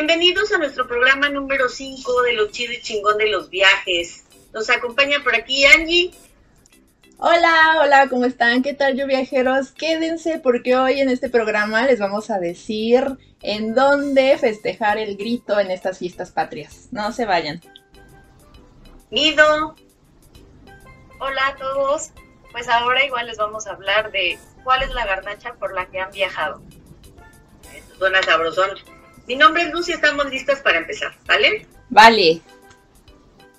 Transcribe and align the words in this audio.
Bienvenidos 0.00 0.52
a 0.52 0.58
nuestro 0.58 0.86
programa 0.86 1.28
número 1.28 1.68
5 1.68 2.22
de 2.22 2.34
lo 2.34 2.52
chido 2.52 2.72
y 2.72 2.80
chingón 2.80 3.18
de 3.18 3.30
los 3.30 3.50
viajes. 3.50 4.24
Nos 4.52 4.70
acompaña 4.70 5.24
por 5.24 5.34
aquí 5.34 5.66
Angie. 5.66 6.12
Hola, 7.16 7.80
hola, 7.82 8.06
¿cómo 8.08 8.24
están? 8.24 8.62
¿Qué 8.62 8.74
tal, 8.74 8.96
yo 8.96 9.08
viajeros? 9.08 9.72
Quédense 9.72 10.38
porque 10.38 10.76
hoy 10.76 11.00
en 11.00 11.08
este 11.08 11.28
programa 11.28 11.84
les 11.84 11.98
vamos 11.98 12.30
a 12.30 12.38
decir 12.38 13.18
en 13.42 13.74
dónde 13.74 14.38
festejar 14.38 14.98
el 14.98 15.16
grito 15.16 15.58
en 15.58 15.72
estas 15.72 15.98
fiestas 15.98 16.30
patrias. 16.30 16.86
No 16.92 17.10
se 17.10 17.26
vayan. 17.26 17.60
Nido. 19.10 19.74
Hola 21.18 21.48
a 21.48 21.56
todos. 21.56 22.12
Pues 22.52 22.68
ahora 22.68 23.04
igual 23.04 23.26
les 23.26 23.36
vamos 23.36 23.66
a 23.66 23.72
hablar 23.72 24.12
de 24.12 24.38
cuál 24.62 24.84
es 24.84 24.94
la 24.94 25.04
garnacha 25.04 25.54
por 25.54 25.74
la 25.74 25.86
que 25.86 25.98
han 25.98 26.12
viajado. 26.12 26.62
Suena 27.98 28.22
sabrosón. 28.22 28.70
Mi 29.28 29.36
nombre 29.36 29.64
es 29.64 29.72
Lucy, 29.72 29.92
estamos 29.92 30.30
listas 30.30 30.60
para 30.62 30.78
empezar, 30.78 31.14
¿vale? 31.26 31.66
Vale. 31.90 32.40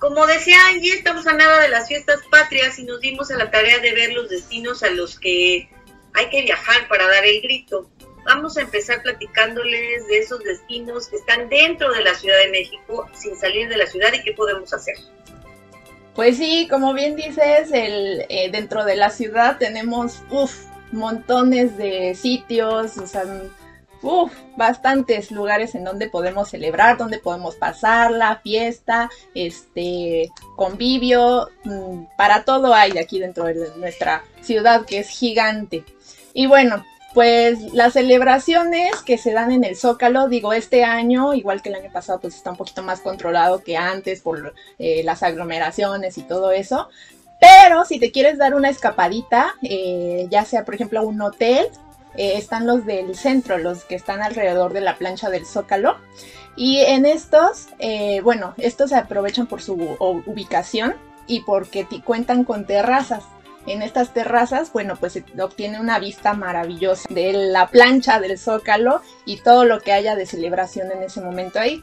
Como 0.00 0.26
decía 0.26 0.56
Angie, 0.66 0.94
estamos 0.94 1.28
a 1.28 1.34
nada 1.34 1.60
de 1.60 1.68
las 1.68 1.86
fiestas 1.86 2.20
patrias 2.28 2.76
y 2.80 2.84
nos 2.84 3.00
dimos 3.00 3.30
a 3.30 3.36
la 3.36 3.52
tarea 3.52 3.78
de 3.78 3.92
ver 3.92 4.12
los 4.12 4.28
destinos 4.28 4.82
a 4.82 4.90
los 4.90 5.20
que 5.20 5.70
hay 6.14 6.28
que 6.28 6.42
viajar 6.42 6.88
para 6.88 7.06
dar 7.06 7.24
el 7.24 7.40
grito. 7.40 7.88
Vamos 8.24 8.56
a 8.56 8.62
empezar 8.62 9.02
platicándoles 9.02 10.08
de 10.08 10.18
esos 10.18 10.42
destinos 10.42 11.06
que 11.06 11.16
están 11.16 11.48
dentro 11.48 11.92
de 11.92 12.02
la 12.02 12.14
Ciudad 12.14 12.38
de 12.38 12.50
México, 12.50 13.08
sin 13.14 13.36
salir 13.36 13.68
de 13.68 13.76
la 13.76 13.86
ciudad 13.86 14.12
y 14.12 14.22
qué 14.24 14.32
podemos 14.32 14.74
hacer. 14.74 14.96
Pues 16.16 16.36
sí, 16.36 16.66
como 16.68 16.92
bien 16.94 17.14
dices, 17.14 17.70
el, 17.72 18.26
eh, 18.28 18.50
dentro 18.50 18.84
de 18.84 18.96
la 18.96 19.10
ciudad 19.10 19.58
tenemos 19.58 20.20
uf, 20.30 20.64
montones 20.90 21.76
de 21.76 22.16
sitios, 22.16 22.98
o 22.98 23.06
sea, 23.06 23.24
Uf, 24.02 24.32
bastantes 24.56 25.30
lugares 25.30 25.74
en 25.74 25.84
donde 25.84 26.08
podemos 26.08 26.48
celebrar, 26.48 26.96
donde 26.96 27.18
podemos 27.18 27.56
pasar 27.56 28.10
la 28.10 28.36
fiesta, 28.36 29.10
este, 29.34 30.30
convivio, 30.56 31.50
mm, 31.64 32.04
para 32.16 32.44
todo 32.44 32.74
hay 32.74 32.96
aquí 32.98 33.18
dentro 33.18 33.44
de 33.44 33.70
nuestra 33.76 34.24
ciudad 34.40 34.86
que 34.86 35.00
es 35.00 35.08
gigante. 35.08 35.84
Y 36.32 36.46
bueno, 36.46 36.84
pues 37.12 37.72
las 37.74 37.94
celebraciones 37.94 39.02
que 39.04 39.18
se 39.18 39.32
dan 39.32 39.50
en 39.50 39.64
el 39.64 39.76
Zócalo, 39.76 40.28
digo, 40.28 40.52
este 40.52 40.84
año, 40.84 41.34
igual 41.34 41.60
que 41.60 41.68
el 41.68 41.74
año 41.74 41.90
pasado, 41.92 42.20
pues 42.20 42.36
está 42.36 42.52
un 42.52 42.56
poquito 42.56 42.82
más 42.82 43.00
controlado 43.00 43.62
que 43.62 43.76
antes 43.76 44.20
por 44.22 44.54
eh, 44.78 45.02
las 45.04 45.22
aglomeraciones 45.22 46.16
y 46.18 46.22
todo 46.22 46.52
eso. 46.52 46.88
Pero 47.40 47.84
si 47.84 47.98
te 47.98 48.12
quieres 48.12 48.38
dar 48.38 48.54
una 48.54 48.68
escapadita, 48.68 49.54
eh, 49.62 50.26
ya 50.30 50.44
sea 50.44 50.64
por 50.64 50.74
ejemplo 50.74 51.02
un 51.02 51.20
hotel, 51.20 51.68
eh, 52.16 52.34
están 52.36 52.66
los 52.66 52.86
del 52.86 53.14
centro, 53.16 53.58
los 53.58 53.84
que 53.84 53.94
están 53.94 54.22
alrededor 54.22 54.72
de 54.72 54.80
la 54.80 54.96
plancha 54.96 55.30
del 55.30 55.46
Zócalo. 55.46 55.96
Y 56.56 56.78
en 56.80 57.06
estos, 57.06 57.68
eh, 57.78 58.20
bueno, 58.22 58.54
estos 58.58 58.90
se 58.90 58.96
aprovechan 58.96 59.46
por 59.46 59.62
su 59.62 59.74
ubicación 59.74 60.94
y 61.26 61.40
porque 61.40 61.86
cuentan 62.04 62.44
con 62.44 62.66
terrazas. 62.66 63.24
En 63.66 63.82
estas 63.82 64.12
terrazas, 64.14 64.72
bueno, 64.72 64.96
pues 64.96 65.12
se 65.12 65.24
obtiene 65.40 65.78
una 65.78 65.98
vista 65.98 66.32
maravillosa 66.32 67.06
de 67.10 67.32
la 67.32 67.68
plancha 67.68 68.18
del 68.18 68.38
Zócalo 68.38 69.02
y 69.26 69.36
todo 69.36 69.64
lo 69.64 69.80
que 69.80 69.92
haya 69.92 70.16
de 70.16 70.26
celebración 70.26 70.90
en 70.90 71.02
ese 71.02 71.20
momento 71.20 71.60
ahí. 71.60 71.82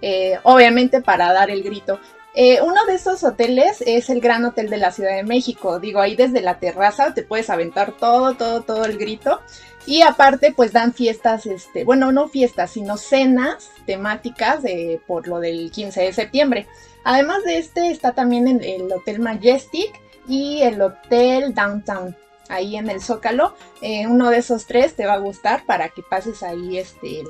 Eh, 0.00 0.38
obviamente 0.44 1.02
para 1.02 1.32
dar 1.32 1.50
el 1.50 1.62
grito. 1.62 1.98
Eh, 2.40 2.60
uno 2.62 2.86
de 2.86 2.94
esos 2.94 3.24
hoteles 3.24 3.82
es 3.84 4.08
el 4.10 4.20
Gran 4.20 4.44
Hotel 4.44 4.70
de 4.70 4.76
la 4.76 4.92
Ciudad 4.92 5.16
de 5.16 5.24
México. 5.24 5.80
Digo, 5.80 5.98
ahí 5.98 6.14
desde 6.14 6.40
la 6.40 6.60
terraza 6.60 7.12
te 7.12 7.24
puedes 7.24 7.50
aventar 7.50 7.90
todo, 7.90 8.34
todo, 8.34 8.62
todo 8.62 8.84
el 8.84 8.96
grito. 8.96 9.40
Y 9.86 10.02
aparte, 10.02 10.52
pues 10.54 10.72
dan 10.72 10.94
fiestas, 10.94 11.46
este, 11.46 11.82
bueno, 11.82 12.12
no 12.12 12.28
fiestas, 12.28 12.70
sino 12.70 12.96
cenas 12.96 13.72
temáticas 13.86 14.62
de, 14.62 15.00
por 15.04 15.26
lo 15.26 15.40
del 15.40 15.72
15 15.72 16.00
de 16.00 16.12
septiembre. 16.12 16.68
Además 17.02 17.42
de 17.42 17.58
este, 17.58 17.90
está 17.90 18.12
también 18.12 18.46
el, 18.46 18.64
el 18.64 18.92
Hotel 18.92 19.18
Majestic 19.18 20.00
y 20.28 20.62
el 20.62 20.80
Hotel 20.80 21.52
Downtown, 21.52 22.14
ahí 22.48 22.76
en 22.76 22.88
el 22.88 23.00
Zócalo. 23.00 23.56
Eh, 23.82 24.06
uno 24.06 24.30
de 24.30 24.38
esos 24.38 24.64
tres 24.66 24.94
te 24.94 25.06
va 25.06 25.14
a 25.14 25.18
gustar 25.18 25.66
para 25.66 25.88
que 25.88 26.04
pases 26.08 26.44
ahí 26.44 26.78
este, 26.78 27.24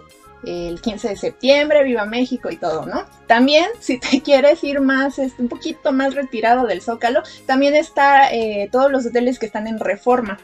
el 0.45 0.81
15 0.81 1.09
de 1.09 1.17
septiembre, 1.17 1.85
Viva 1.85 2.05
México 2.05 2.51
y 2.51 2.57
todo, 2.57 2.87
¿no? 2.87 3.05
También, 3.27 3.67
si 3.81 3.99
te 3.99 4.21
quieres 4.23 4.63
ir 4.65 4.81
más, 4.81 5.19
este, 5.19 5.43
un 5.43 5.49
poquito 5.49 5.93
más 5.93 6.15
retirado 6.15 6.67
del 6.67 6.83
Zócalo, 6.83 7.23
también 7.47 7.75
está 7.75 8.33
eh, 8.33 8.69
todos 8.71 8.91
los 8.91 9.07
hoteles 9.07 9.39
que 9.39 9.47
están 9.47 9.67
en 9.67 9.79
reforma. 9.79 10.39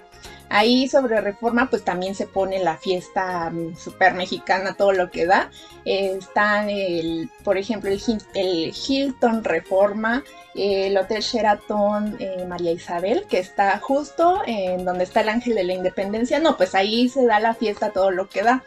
Ahí 0.51 0.89
sobre 0.89 1.21
reforma 1.21 1.69
pues 1.71 1.85
también 1.85 2.15
se 2.15 2.27
pone 2.27 2.63
la 2.63 2.77
fiesta 2.77 3.51
mm, 3.51 3.77
super 3.77 4.15
mexicana, 4.15 4.75
todo 4.75 4.93
lo 4.93 5.11
que 5.11 5.27
da. 5.27 5.51
Eh, 5.85 6.17
están, 6.19 6.69
por 7.43 7.57
ejemplo, 7.59 7.91
el, 7.91 8.01
el, 8.35 8.73
Hilton 8.73 9.43
Reforma, 9.43 10.23
el 10.55 10.97
Hotel 10.97 11.23
Sheraton 11.23 12.17
eh, 12.21 12.45
María 12.47 12.73
Isabel, 12.73 13.25
que 13.29 13.39
está 13.39 13.79
justo 13.79 14.43
en 14.47 14.85
donde 14.85 15.05
está 15.05 15.23
el 15.23 15.31
Ángel 15.31 15.55
de 15.55 15.65
la 15.65 15.73
Independencia. 15.73 16.39
No, 16.39 16.57
pues 16.57 16.75
ahí 16.75 17.09
se 17.09 17.27
da 17.27 17.41
la 17.41 17.55
fiesta, 17.55 17.91
todo 17.91 18.11
lo 18.11 18.29
que 18.29 18.43
da. 18.43 18.63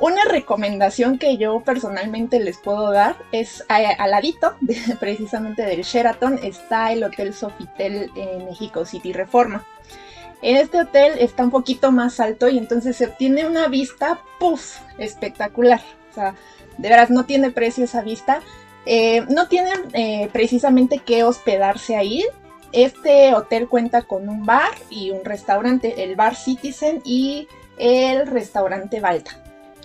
Una 0.00 0.24
recomendación 0.24 1.18
que 1.18 1.36
yo 1.36 1.60
personalmente 1.60 2.40
les 2.40 2.56
puedo 2.56 2.90
dar 2.90 3.16
es 3.32 3.62
al 3.68 4.10
ladito, 4.10 4.56
precisamente 4.98 5.62
del 5.62 5.82
Sheraton, 5.82 6.40
está 6.42 6.90
el 6.90 7.04
Hotel 7.04 7.34
Sofitel 7.34 8.10
en 8.16 8.46
México 8.46 8.86
City 8.86 9.12
Reforma. 9.12 9.62
En 10.40 10.56
este 10.56 10.80
hotel 10.80 11.18
está 11.18 11.42
un 11.42 11.50
poquito 11.50 11.92
más 11.92 12.18
alto 12.18 12.48
y 12.48 12.56
entonces 12.56 12.96
se 12.96 13.04
obtiene 13.04 13.46
una 13.46 13.68
vista, 13.68 14.18
puff, 14.38 14.78
espectacular. 14.96 15.82
O 16.10 16.14
sea, 16.14 16.34
de 16.78 16.88
veras 16.88 17.10
no 17.10 17.26
tiene 17.26 17.50
precio 17.50 17.84
esa 17.84 18.00
vista. 18.00 18.40
Eh, 18.86 19.26
no 19.28 19.48
tienen 19.48 19.90
eh, 19.92 20.30
precisamente 20.32 21.00
que 21.00 21.24
hospedarse 21.24 21.96
ahí. 21.96 22.24
Este 22.72 23.34
hotel 23.34 23.68
cuenta 23.68 24.00
con 24.00 24.30
un 24.30 24.46
bar 24.46 24.72
y 24.88 25.10
un 25.10 25.26
restaurante, 25.26 26.04
el 26.04 26.16
bar 26.16 26.36
Citizen 26.36 27.02
y 27.04 27.48
el 27.76 28.26
restaurante 28.26 29.00
Balta. 29.00 29.39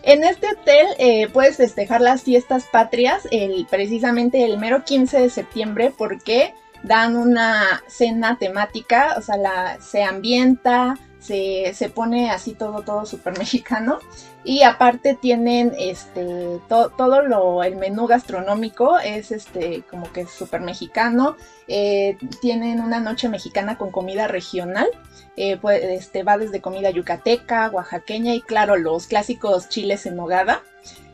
En 0.05 0.23
este 0.23 0.47
hotel 0.51 0.85
eh, 0.99 1.27
puedes 1.33 1.57
festejar 1.57 1.99
las 1.99 2.21
fiestas 2.21 2.65
patrias 2.71 3.27
el, 3.31 3.65
precisamente 3.67 4.45
el 4.45 4.59
mero 4.59 4.83
15 4.85 5.19
de 5.19 5.29
septiembre 5.31 5.91
porque 5.97 6.53
dan 6.83 7.15
una 7.17 7.81
cena 7.87 8.37
temática, 8.37 9.15
o 9.17 9.21
sea, 9.23 9.37
la, 9.37 9.81
se 9.81 10.03
ambienta, 10.03 10.93
se, 11.25 11.73
se, 11.73 11.89
pone 11.89 12.29
así 12.29 12.53
todo, 12.53 12.81
todo 12.81 13.05
súper 13.05 13.37
mexicano. 13.37 13.99
Y 14.43 14.61
aparte 14.61 15.15
tienen 15.15 15.73
este 15.77 16.59
todo 16.69 17.21
lo, 17.23 17.63
el 17.63 17.77
menú 17.77 18.05
gastronómico 18.05 18.99
es 18.99 19.31
este 19.31 19.83
como 19.89 20.11
que 20.11 20.27
súper 20.27 20.61
mexicano. 20.61 21.35
Eh, 21.67 22.17
tienen 22.41 22.79
una 22.79 22.99
noche 22.99 23.27
mexicana 23.29 23.77
con 23.77 23.91
comida 23.91 24.27
regional. 24.27 24.87
Eh, 25.37 25.57
pues, 25.57 25.83
este, 25.83 26.23
va 26.23 26.37
desde 26.37 26.61
comida 26.61 26.91
yucateca, 26.91 27.69
oaxaqueña 27.69 28.33
y 28.33 28.41
claro, 28.41 28.77
los 28.77 29.07
clásicos 29.07 29.67
chiles 29.69 30.05
en 30.05 30.15
nogada. 30.15 30.61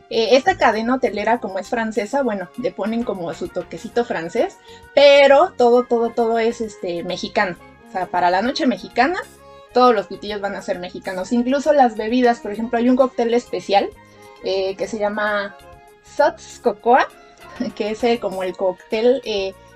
Eh, 0.09 0.35
esta 0.35 0.57
cadena 0.57 0.95
hotelera, 0.95 1.39
como 1.39 1.57
es 1.57 1.69
francesa, 1.69 2.21
bueno, 2.21 2.49
le 2.61 2.71
ponen 2.71 3.03
como 3.03 3.33
su 3.33 3.47
toquecito 3.47 4.03
francés, 4.03 4.57
pero 4.93 5.53
todo, 5.57 5.83
todo, 5.83 6.09
todo 6.09 6.37
es 6.37 6.59
este, 6.59 7.03
mexicano. 7.03 7.55
O 7.87 7.91
sea, 7.93 8.07
para 8.07 8.29
la 8.29 8.41
noche 8.41 8.67
mexicana, 8.67 9.19
todos 9.73 9.93
los 9.95 10.07
pitillos 10.07 10.41
van 10.41 10.55
a 10.55 10.61
ser 10.61 10.79
mexicanos. 10.79 11.31
Incluso 11.31 11.73
las 11.73 11.95
bebidas, 11.95 12.39
por 12.39 12.51
ejemplo, 12.51 12.77
hay 12.77 12.89
un 12.89 12.95
cóctel 12.95 13.33
especial 13.33 13.89
eh, 14.43 14.75
que 14.75 14.87
se 14.87 14.99
llama 14.99 15.55
Sots 16.03 16.59
Cocoa, 16.63 17.07
que 17.75 17.91
es 17.91 18.03
eh, 18.03 18.19
como 18.19 18.43
el 18.43 18.55
cóctel 18.55 19.21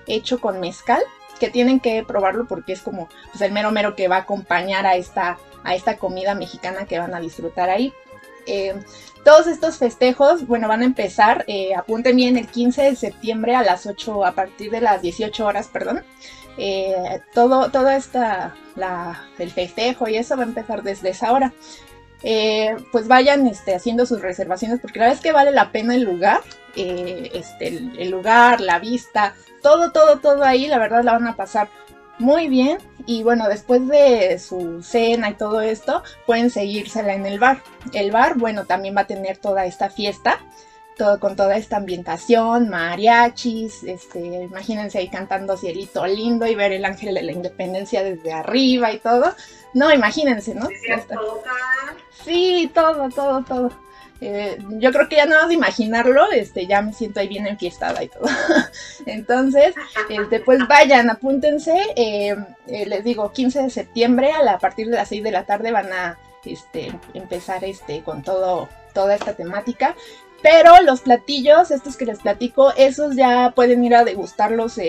hecho 0.08 0.40
con 0.40 0.60
mezcal, 0.60 1.02
que 1.40 1.50
tienen 1.50 1.80
que 1.80 2.04
probarlo 2.04 2.46
porque 2.48 2.74
es 2.74 2.82
como 2.82 3.10
pues, 3.32 3.42
el 3.42 3.52
mero 3.52 3.72
mero 3.72 3.96
que 3.96 4.08
va 4.08 4.18
a 4.18 4.20
acompañar 4.20 4.86
a 4.86 4.96
esta, 4.96 5.38
a 5.64 5.76
esta 5.76 5.98
comida 5.98 6.36
mexicana 6.36 6.86
que 6.86 7.00
van 7.00 7.14
a 7.14 7.20
disfrutar 7.20 7.70
ahí. 7.70 7.94
Eh, 8.46 8.76
todos 9.26 9.48
estos 9.48 9.78
festejos, 9.78 10.46
bueno, 10.46 10.68
van 10.68 10.84
a 10.84 10.86
empezar, 10.86 11.46
eh, 11.48 11.74
apunten 11.76 12.16
bien, 12.16 12.38
el 12.38 12.48
15 12.48 12.84
de 12.84 12.96
septiembre 12.96 13.56
a 13.56 13.64
las 13.64 13.88
8, 13.88 14.24
a 14.24 14.34
partir 14.34 14.70
de 14.70 14.82
las 14.82 15.02
18 15.02 15.44
horas, 15.44 15.68
perdón. 15.68 16.04
Eh, 16.60 17.22
todo, 17.34 17.72
todo 17.72 17.90
esta, 17.90 18.54
el 19.40 19.50
festejo 19.50 20.08
y 20.08 20.18
eso 20.18 20.38
va 20.38 20.44
a 20.44 20.46
empezar 20.46 20.84
desde 20.84 21.10
esa 21.10 21.34
hora. 21.34 21.54
Eh, 22.22 22.76
pues 22.92 23.08
vayan 23.08 23.48
este, 23.48 23.74
haciendo 23.74 24.06
sus 24.06 24.22
reservaciones 24.22 24.80
porque 24.80 25.00
la 25.00 25.06
verdad 25.06 25.18
es 25.18 25.24
que 25.24 25.32
vale 25.32 25.52
la 25.52 25.72
pena 25.72 25.96
el 25.96 26.04
lugar, 26.04 26.42
este, 26.76 27.68
el, 27.68 28.12
lugar, 28.12 28.62
la 28.62 28.78
vista, 28.78 29.34
todo, 29.64 29.92
todo, 29.92 30.20
todo 30.20 30.44
ahí, 30.44 30.68
la 30.68 30.78
verdad 30.78 31.04
la 31.04 31.14
van 31.14 31.28
a 31.28 31.36
pasar 31.36 31.68
muy 32.20 32.48
bien. 32.48 32.78
Y 33.06 33.24
bueno, 33.24 33.48
después 33.48 33.88
de 33.88 34.40
su 34.40 34.82
cena 34.82 35.30
y 35.30 35.34
todo 35.36 35.62
esto, 35.62 36.04
pueden 36.26 36.50
seguírsela 36.50 37.14
en 37.14 37.26
el 37.26 37.40
bar. 37.40 37.62
El 37.94 38.12
bar, 38.12 38.38
bueno, 38.38 38.66
también 38.66 38.96
va 38.96 39.02
a 39.02 39.08
tener 39.08 39.38
toda 39.38 39.66
esta 39.66 39.90
fiesta. 39.90 40.40
Todo, 40.98 41.20
con 41.20 41.36
toda 41.36 41.58
esta 41.58 41.76
ambientación, 41.76 42.70
mariachis, 42.70 43.84
este, 43.84 44.44
imagínense 44.44 44.98
ahí 44.98 45.10
cantando 45.10 45.58
Cielito 45.58 46.08
Lindo 46.08 46.48
y 46.48 46.56
ver 46.56 46.72
el 46.72 46.86
ángel 46.86 47.14
de 47.16 47.22
la 47.22 47.34
independencia 47.34 48.02
desde 48.02 48.32
arriba 48.32 48.94
y 48.94 49.00
todo. 49.00 49.36
No, 49.74 49.94
imagínense, 49.94 50.56
¿no? 50.56 50.70
Sí, 52.24 52.72
todo, 52.74 53.10
todo, 53.10 53.44
todo. 53.44 53.85
Eh, 54.28 54.58
yo 54.80 54.92
creo 54.92 55.08
que 55.08 55.18
ya 55.18 55.28
nada 55.28 55.42
más 55.42 55.50
de 55.50 55.54
imaginarlo, 55.54 56.32
este, 56.32 56.66
ya 56.66 56.82
me 56.82 56.94
siento 56.94 57.20
ahí 57.20 57.28
bien 57.28 57.46
enfiestada 57.46 58.04
y 58.04 58.08
todo. 58.08 58.26
Entonces, 59.06 59.76
este, 60.10 60.40
pues 60.40 60.68
vayan, 60.68 61.12
apúntense. 61.12 61.78
Eh, 61.96 62.36
eh, 62.66 62.86
les 62.88 63.04
digo, 63.04 63.32
15 63.32 63.62
de 63.62 63.70
septiembre 63.70 64.32
a, 64.32 64.58
partir 64.58 64.90
de 64.90 64.96
las 64.96 65.10
6 65.10 65.24
de 65.24 65.32
la 65.32 65.46
tarde 65.46 65.72
van 65.72 65.94
a 65.94 66.18
este, 66.44 66.92
empezar 67.14 67.64
este, 67.66 68.02
con 68.02 68.24
todo, 68.24 68.68
toda 68.96 69.14
esta 69.14 69.34
temática. 69.34 69.96
Pero 70.42 70.82
los 70.82 71.02
platillos, 71.02 71.70
estos 71.70 71.96
que 71.96 72.06
les 72.06 72.20
platico, 72.20 72.74
esos 72.78 73.16
ya 73.16 73.54
pueden 73.56 73.84
ir 73.84 73.96
a 73.96 74.04
degustarlos 74.04 74.80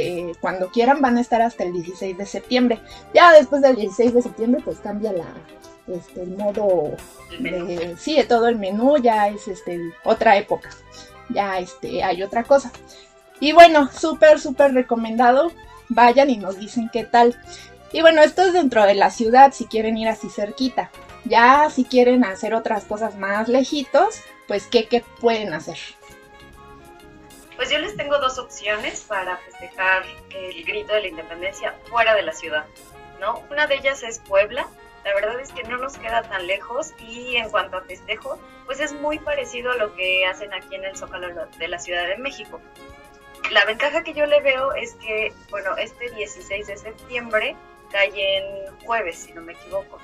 cuando 0.40 0.70
quieran, 0.70 1.02
van 1.02 1.18
a 1.18 1.20
estar 1.20 1.42
hasta 1.42 1.64
el 1.64 1.74
16 1.74 2.16
de 2.16 2.26
septiembre. 2.26 2.80
Ya 3.14 3.32
después 3.32 3.60
del 3.60 3.76
16 3.76 4.14
de 4.14 4.22
septiembre, 4.22 4.62
pues 4.64 4.78
cambia 4.78 5.12
la, 5.12 5.26
este, 5.88 6.24
modo 6.24 6.96
de, 7.38 7.96
sí, 7.98 8.16
de 8.16 8.24
todo 8.24 8.48
el 8.48 8.56
menú, 8.56 8.98
ya 8.98 9.28
es 9.28 9.48
este, 9.48 9.80
otra 10.04 10.36
época, 10.36 10.70
ya 11.28 11.58
este, 11.58 12.02
hay 12.02 12.22
otra 12.22 12.44
cosa. 12.44 12.72
Y 13.40 13.52
bueno, 13.52 13.90
súper, 13.92 14.40
súper 14.40 14.72
recomendado, 14.72 15.52
vayan 15.88 16.30
y 16.30 16.38
nos 16.38 16.58
dicen 16.58 16.90
qué 16.92 17.04
tal. 17.04 17.38
Y 17.92 18.00
bueno, 18.00 18.22
esto 18.22 18.42
es 18.42 18.52
dentro 18.52 18.84
de 18.84 18.94
la 18.94 19.10
ciudad, 19.10 19.52
si 19.52 19.66
quieren 19.66 19.96
ir 19.96 20.08
así 20.08 20.28
cerquita. 20.28 20.90
Ya 21.24 21.68
si 21.70 21.84
quieren 21.84 22.24
hacer 22.24 22.54
otras 22.54 22.84
cosas 22.84 23.16
más 23.16 23.48
lejitos, 23.48 24.20
pues 24.46 24.66
¿qué, 24.66 24.86
qué 24.86 25.04
pueden 25.20 25.52
hacer? 25.54 25.78
Pues 27.56 27.70
yo 27.70 27.78
les 27.78 27.96
tengo 27.96 28.18
dos 28.18 28.38
opciones 28.38 29.00
para 29.08 29.38
festejar 29.38 30.04
el 30.30 30.64
grito 30.64 30.92
de 30.92 31.00
la 31.00 31.08
independencia 31.08 31.74
fuera 31.88 32.14
de 32.14 32.22
la 32.22 32.32
ciudad, 32.32 32.66
¿no? 33.20 33.42
Una 33.50 33.66
de 33.66 33.76
ellas 33.76 34.02
es 34.02 34.18
Puebla. 34.20 34.68
La 35.06 35.14
verdad 35.14 35.38
es 35.38 35.52
que 35.52 35.62
no 35.62 35.76
nos 35.76 35.96
queda 35.98 36.22
tan 36.22 36.48
lejos 36.48 36.92
y 36.98 37.36
en 37.36 37.48
cuanto 37.48 37.76
a 37.76 37.82
festejo, 37.82 38.40
pues 38.64 38.80
es 38.80 38.92
muy 38.92 39.20
parecido 39.20 39.70
a 39.70 39.76
lo 39.76 39.94
que 39.94 40.26
hacen 40.26 40.52
aquí 40.52 40.74
en 40.74 40.84
el 40.84 40.96
Zócalo 40.96 41.28
de 41.46 41.68
la 41.68 41.78
Ciudad 41.78 42.08
de 42.08 42.16
México. 42.16 42.60
La 43.52 43.64
ventaja 43.64 44.02
que 44.02 44.14
yo 44.14 44.26
le 44.26 44.40
veo 44.40 44.72
es 44.72 44.94
que, 44.94 45.32
bueno, 45.48 45.76
este 45.76 46.10
16 46.10 46.66
de 46.66 46.76
septiembre 46.76 47.54
cae 47.92 48.38
en 48.38 48.76
jueves, 48.78 49.18
si 49.18 49.32
no 49.32 49.42
me 49.42 49.52
equivoco. 49.52 50.00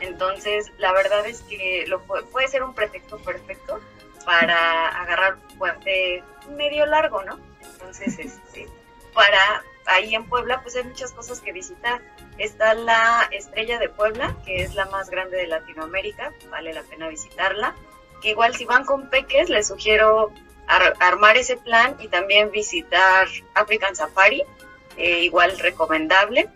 Entonces, 0.00 0.72
la 0.78 0.94
verdad 0.94 1.26
es 1.26 1.42
que 1.42 1.84
lo 1.86 2.00
puede, 2.00 2.48
ser 2.48 2.62
un 2.62 2.72
pretexto 2.72 3.18
perfecto 3.18 3.80
para 4.24 4.88
agarrar 4.88 5.36
puente 5.58 6.24
medio 6.56 6.86
largo, 6.86 7.22
¿no? 7.22 7.38
Entonces, 7.60 8.18
este, 8.18 8.66
para 9.12 9.62
ahí 9.88 10.14
en 10.14 10.24
Puebla, 10.28 10.62
pues 10.62 10.76
hay 10.76 10.84
muchas 10.84 11.12
cosas 11.12 11.40
que 11.40 11.52
visitar. 11.52 12.00
Está 12.38 12.74
la 12.74 13.28
Estrella 13.32 13.78
de 13.78 13.88
Puebla, 13.88 14.36
que 14.44 14.62
es 14.62 14.74
la 14.74 14.86
más 14.86 15.10
grande 15.10 15.36
de 15.36 15.46
Latinoamérica, 15.46 16.32
vale 16.50 16.72
la 16.72 16.82
pena 16.82 17.08
visitarla. 17.08 17.74
Igual 18.22 18.54
si 18.54 18.64
van 18.64 18.84
con 18.84 19.10
peques, 19.10 19.48
les 19.48 19.68
sugiero 19.68 20.32
armar 20.66 21.36
ese 21.36 21.56
plan 21.56 21.96
y 21.98 22.08
también 22.08 22.50
visitar 22.50 23.26
African 23.54 23.96
Safari, 23.96 24.42
eh, 24.96 25.20
igual 25.20 25.58
recomendable. 25.58 26.48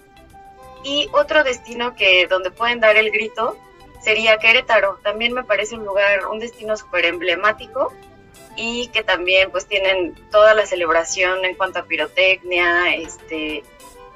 Y 0.84 1.08
otro 1.12 1.44
destino 1.44 1.94
que 1.94 2.26
donde 2.26 2.50
pueden 2.50 2.80
dar 2.80 2.96
el 2.96 3.10
grito 3.10 3.56
sería 4.02 4.38
Querétaro. 4.38 4.98
También 5.02 5.32
me 5.32 5.44
parece 5.44 5.76
un 5.76 5.84
lugar, 5.84 6.26
un 6.26 6.40
destino 6.40 6.76
súper 6.76 7.06
emblemático 7.06 7.92
y 8.56 8.88
que 8.88 9.02
también 9.02 9.50
pues 9.50 9.66
tienen 9.66 10.14
toda 10.30 10.54
la 10.54 10.66
celebración 10.66 11.44
en 11.44 11.54
cuanto 11.54 11.78
a 11.78 11.84
pirotecnia, 11.84 12.94
este, 12.94 13.62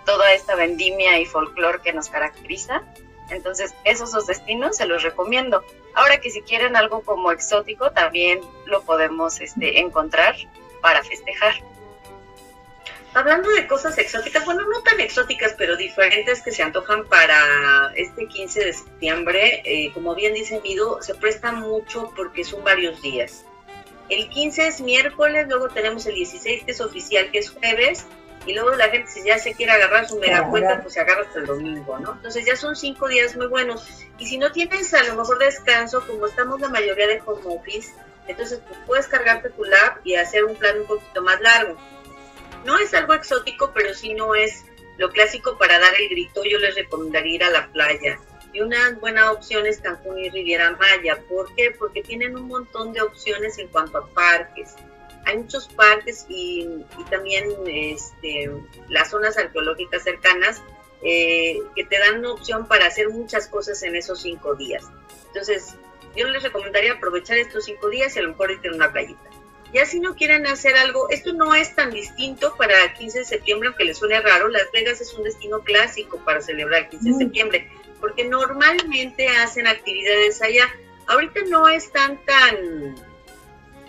toda 0.05 0.33
esta 0.33 0.55
vendimia 0.55 1.19
y 1.19 1.27
folclore 1.27 1.81
que 1.83 1.93
nos 1.93 2.09
caracteriza. 2.09 2.83
Entonces, 3.31 3.75
esos 3.85 4.13
dos 4.13 4.27
destinos 4.27 4.77
se 4.77 4.87
los 4.87 5.03
recomiendo. 5.03 5.65
Ahora 5.95 6.21
que 6.21 6.31
si 6.31 6.43
quieren 6.43 6.77
algo 6.77 7.03
como 7.03 7.33
exótico, 7.33 7.91
también 7.91 8.41
lo 8.67 8.83
podemos 8.83 9.41
este, 9.41 9.81
encontrar 9.81 10.37
para 10.81 11.03
festejar. 11.03 11.55
Hablando 13.15 13.49
de 13.49 13.67
cosas 13.67 13.97
exóticas, 13.97 14.45
bueno, 14.45 14.63
no 14.69 14.83
tan 14.83 15.01
exóticas, 15.01 15.55
pero 15.57 15.77
diferentes 15.77 16.43
que 16.43 16.53
se 16.53 16.63
antojan 16.63 17.07
para 17.07 17.91
este 17.97 18.29
15 18.29 18.65
de 18.65 18.73
septiembre, 18.75 19.63
eh, 19.65 19.91
como 19.95 20.15
bien 20.15 20.35
dice 20.35 20.61
Mido, 20.61 21.01
se 21.01 21.15
presta 21.15 21.51
mucho 21.51 22.13
porque 22.15 22.45
son 22.45 22.63
varios 22.63 23.01
días. 23.01 23.47
El 24.09 24.29
15 24.29 24.67
es 24.69 24.81
miércoles, 24.81 25.47
luego 25.49 25.69
tenemos 25.69 26.07
el 26.07 26.15
16 26.15 26.65
que 26.65 26.71
es 26.71 26.81
oficial, 26.81 27.31
que 27.31 27.39
es 27.39 27.51
jueves, 27.51 28.07
y 28.47 28.55
luego 28.55 28.75
la 28.77 28.89
gente 28.89 29.11
si 29.11 29.25
ya 29.25 29.39
se 29.39 29.55
quiere 29.55 29.73
agarrar 29.73 30.09
su 30.09 30.19
mega 30.19 30.49
cuenta, 30.49 30.81
pues 30.81 30.95
se 30.95 31.01
agarra 31.01 31.23
hasta 31.23 31.41
el 31.41 31.47
domingo, 31.47 31.99
¿no? 31.99 32.13
Entonces 32.13 32.47
ya 32.47 32.55
son 32.55 32.77
cinco 32.77 33.09
días 33.09 33.37
muy 33.37 33.47
buenos. 33.49 33.85
Y 34.19 34.27
si 34.27 34.39
no 34.39 34.53
tienes 34.53 34.95
a 34.95 35.03
lo 35.03 35.17
mejor 35.17 35.39
descanso, 35.39 36.07
como 36.07 36.27
estamos 36.27 36.61
la 36.61 36.69
mayoría 36.69 37.09
de 37.09 37.21
home 37.25 37.43
office, 37.47 37.93
entonces 38.29 38.61
pues, 38.67 38.79
puedes 38.87 39.07
cargarte 39.09 39.51
tu 39.51 39.65
lab 39.65 40.01
y 40.05 40.15
hacer 40.15 40.45
un 40.45 40.55
plan 40.55 40.79
un 40.81 40.87
poquito 40.87 41.23
más 41.23 41.41
largo 41.41 41.77
no 42.67 42.79
es 42.79 42.93
algo 42.93 43.15
exótico, 43.15 43.73
pero 43.73 43.95
sí 43.95 44.13
no 44.13 44.35
es 44.35 44.65
lo 44.99 45.11
clásico 45.11 45.57
para 45.57 45.79
dar 45.79 45.93
el 45.99 46.09
grito. 46.09 46.43
Yo 46.45 46.59
les 46.59 46.75
recomendaría 46.75 47.35
ir 47.35 47.45
a 47.45 47.51
la 47.51 47.69
playa. 47.69 48.19
Y 48.57 48.63
una 48.63 48.93
buena 48.93 49.33
opción 49.33 49.67
es 49.67 49.83
Cancún 49.83 50.19
y 50.19 50.31
Riviera 50.31 50.71
Maya. 50.79 51.23
¿Por 51.29 51.55
qué? 51.55 51.73
Porque 51.79 52.03
tienen 52.03 52.35
un 52.37 52.49
montón 52.49 52.95
de 52.95 53.03
opciones 53.03 53.59
en 53.59 53.69
cuanto 53.69 53.99
a 53.99 54.07
parques. 54.07 54.75
Hay 55.27 55.37
muchos 55.37 55.69
parques 55.69 56.25
y, 56.31 56.67
también 57.11 57.51
este, 57.67 58.51
las 58.89 59.11
zonas 59.11 59.37
arqueológicas 59.37 60.05
cercanas 60.05 60.63
eh, 61.03 61.59
que 61.75 61.85
te 61.85 61.99
dan 61.99 62.21
una 62.21 62.33
opción 62.33 62.67
para 62.67 62.87
hacer 62.87 63.11
muchas 63.11 63.47
cosas 63.47 63.83
en 63.83 63.95
esos 63.95 64.23
cinco 64.23 64.55
días. 64.55 64.85
Entonces, 65.27 65.75
yo 66.17 66.27
les 66.27 66.43
recomendaría 66.43 66.95
aprovechar 66.95 67.37
estos 67.37 67.67
cinco 67.67 67.91
días 67.91 68.17
y 68.17 68.21
a 68.21 68.23
lo 68.23 68.31
mejor 68.31 68.53
ir 68.53 68.71
a 68.71 68.75
una 68.75 68.91
playita. 68.91 69.21
Ya 69.75 69.85
si 69.85 70.01
no 70.01 70.17
quieren 70.17 70.47
hacer 70.47 70.77
algo, 70.77 71.11
esto 71.11 71.35
no 71.35 71.55
es 71.55 71.75
tan 71.75 71.91
distinto 71.91 72.55
para 72.57 72.85
el 72.85 72.95
15 72.95 73.19
de 73.19 73.25
septiembre, 73.27 73.69
aunque 73.69 73.85
les 73.85 73.99
suene 73.99 74.19
raro, 74.23 74.49
Las 74.49 74.73
Vegas 74.73 75.03
es 75.03 75.13
un 75.13 75.25
destino 75.25 75.61
clásico 75.61 76.25
para 76.25 76.41
celebrar 76.41 76.85
el 76.85 76.89
15 76.89 77.05
de 77.05 77.15
mm. 77.15 77.19
septiembre, 77.19 77.71
porque 78.01 78.25
normalmente 78.25 79.29
hacen 79.29 79.67
actividades 79.67 80.43
allá. 80.43 80.69
Ahorita 81.07 81.41
no 81.49 81.69
están 81.69 82.19
tan, 82.25 82.95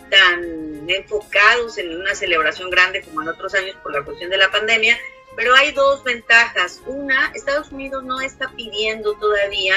tan 0.10 0.90
enfocados 0.90 1.78
en 1.78 2.00
una 2.00 2.16
celebración 2.16 2.70
grande 2.70 3.02
como 3.02 3.22
en 3.22 3.30
otros 3.30 3.54
años 3.54 3.76
por 3.84 3.94
la 3.94 4.04
cuestión 4.04 4.30
de 4.30 4.38
la 4.38 4.52
pandemia, 4.52 4.98
pero 5.36 5.54
hay 5.56 5.72
dos 5.72 6.04
ventajas. 6.04 6.82
Una, 6.86 7.32
Estados 7.34 7.72
Unidos 7.72 8.04
no 8.04 8.22
está 8.22 8.50
pidiendo 8.56 9.14
todavía 9.16 9.76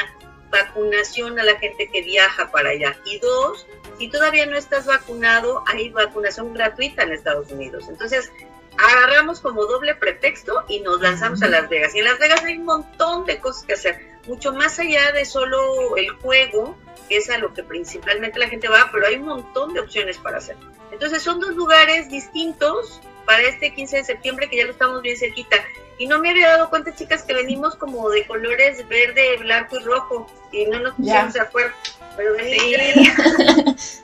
vacunación 0.51 1.39
a 1.39 1.45
la 1.45 1.59
gente 1.59 1.89
que 1.91 2.03
viaja 2.03 2.51
para 2.51 2.71
allá. 2.71 2.97
Y 3.05 3.19
dos, 3.21 3.67
si 3.99 4.09
todavía 4.09 4.47
no 4.47 4.57
estás 4.57 4.87
vacunado, 4.87 5.63
hay 5.67 5.91
vacunación 5.91 6.53
gratuita 6.53 7.03
en 7.03 7.13
Estados 7.13 7.51
Unidos. 7.51 7.85
Entonces, 7.89 8.31
agarramos 8.77 9.41
como 9.41 9.65
doble 9.67 9.95
pretexto 9.95 10.65
y 10.69 10.81
nos 10.81 11.01
lanzamos 11.01 11.43
a 11.43 11.49
Las 11.49 11.69
Vegas. 11.69 11.95
Y 11.95 11.99
en 11.99 12.07
Las 12.07 12.19
Vegas 12.19 12.45
hay 12.45 12.59
un 12.59 12.65
montón 12.65 13.25
de 13.27 13.39
cosas 13.39 13.65
que 13.65 13.75
hacer, 13.75 14.10
mucho 14.31 14.53
más 14.53 14.79
allá 14.79 15.11
de 15.11 15.25
solo 15.25 15.97
el 15.97 16.09
juego, 16.11 16.79
que 17.09 17.17
es 17.17 17.29
a 17.31 17.39
lo 17.39 17.53
que 17.53 17.65
principalmente 17.65 18.39
la 18.39 18.49
gente 18.49 18.69
va, 18.69 18.89
pero 18.93 19.07
hay 19.09 19.17
un 19.17 19.27
montón 19.27 19.75
de 19.75 19.81
opciones 19.81 20.19
para 20.19 20.39
hacer. 20.39 20.57
Entonces, 20.93 21.21
son 21.21 21.41
dos 21.41 21.57
lugares 21.57 22.09
distintos 22.09 23.01
para 23.27 23.43
este 23.43 23.75
15 23.75 23.97
de 23.97 24.05
septiembre 24.05 24.49
que 24.49 24.59
ya 24.59 24.67
lo 24.67 24.71
estamos 24.71 25.03
bien 25.03 25.17
cerquita. 25.17 25.57
Y 25.99 26.07
no 26.07 26.21
me 26.21 26.31
había 26.31 26.49
dado 26.49 26.71
cuenta, 26.71 26.95
chicas, 26.95 27.25
que 27.25 27.35
venimos 27.35 27.75
como 27.75 28.09
de 28.09 28.25
colores 28.27 28.89
verde, 28.89 29.37
blanco 29.39 29.77
y 29.79 29.85
rojo. 29.85 30.31
Y 30.53 30.67
no 30.67 30.79
nos 30.79 30.95
pusimos 30.95 31.33
de 31.35 31.41
acuerdo. 31.41 31.73
Pero 32.17 32.35
sí. 32.39 32.75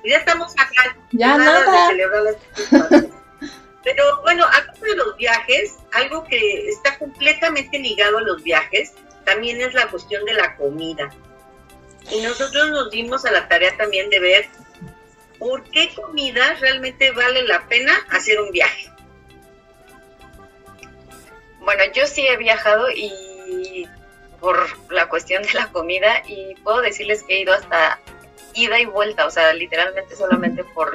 ya 0.05 0.17
estamos 0.17 0.53
acá. 0.55 0.97
Ya 1.13 1.39
nada. 1.39 1.89
Pero 3.85 4.21
bueno, 4.23 4.45
aparte 4.45 4.89
de 4.89 4.97
los 4.97 5.17
viajes, 5.17 5.77
algo 5.93 6.25
que 6.25 6.69
está 6.69 6.99
completamente 6.99 7.79
ligado 7.79 8.19
a 8.19 8.23
los 8.23 8.43
viajes, 8.43 8.93
también 9.27 9.61
es 9.61 9.75
la 9.75 9.89
cuestión 9.89 10.25
de 10.25 10.33
la 10.33 10.57
comida. 10.57 11.11
Y 12.11 12.23
nosotros 12.23 12.71
nos 12.71 12.91
dimos 12.91 13.27
a 13.27 13.33
la 13.33 13.47
tarea 13.49 13.77
también 13.77 14.09
de 14.09 14.21
ver 14.21 14.47
por 15.39 15.63
qué 15.65 15.93
comida 15.95 16.55
realmente 16.55 17.11
vale 17.11 17.43
la 17.43 17.69
pena 17.69 17.95
hacer 18.11 18.41
un 18.41 18.51
viaje. 18.53 18.91
Bueno, 21.61 21.83
yo 21.93 22.07
sí 22.07 22.27
he 22.27 22.39
viajado 22.39 22.89
y 22.91 23.87
por 24.41 24.67
la 24.93 25.09
cuestión 25.09 25.43
de 25.43 25.53
la 25.55 25.73
comida 25.73 26.23
y 26.27 26.55
puedo 26.63 26.81
decirles 26.81 27.23
que 27.25 27.35
he 27.35 27.41
ido 27.41 27.53
hasta 27.53 27.99
ida 28.55 28.79
y 28.79 28.87
vuelta, 28.87 29.27
o 29.27 29.31
sea, 29.31 29.53
literalmente 29.53 30.17
solamente 30.17 30.65
por 30.65 30.95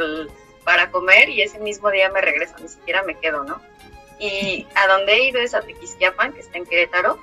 para 0.63 0.91
comer 0.91 1.29
y 1.29 1.41
ese 1.41 1.59
mismo 1.59 1.89
día 1.89 2.09
me 2.09 2.21
regreso, 2.21 2.53
ni 2.59 2.67
siquiera 2.67 3.03
me 3.03 3.17
quedo, 3.17 3.43
¿no? 3.43 3.61
Y 4.19 4.67
a 4.75 4.87
donde 4.87 5.13
he 5.13 5.27
ido 5.27 5.39
es 5.39 5.55
a 5.55 5.61
Tequisquiapan, 5.61 6.33
que 6.33 6.41
está 6.41 6.57
en 6.57 6.65
Querétaro. 6.65 7.19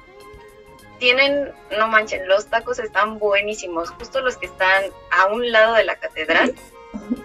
Tienen, 0.98 1.52
no 1.76 1.88
manchen, 1.88 2.26
los 2.26 2.46
tacos 2.46 2.78
están 2.78 3.18
buenísimos, 3.18 3.90
justo 3.90 4.20
los 4.20 4.36
que 4.36 4.46
están 4.46 4.84
a 5.10 5.26
un 5.26 5.50
lado 5.52 5.74
de 5.74 5.84
la 5.84 5.96
catedral. 5.96 6.54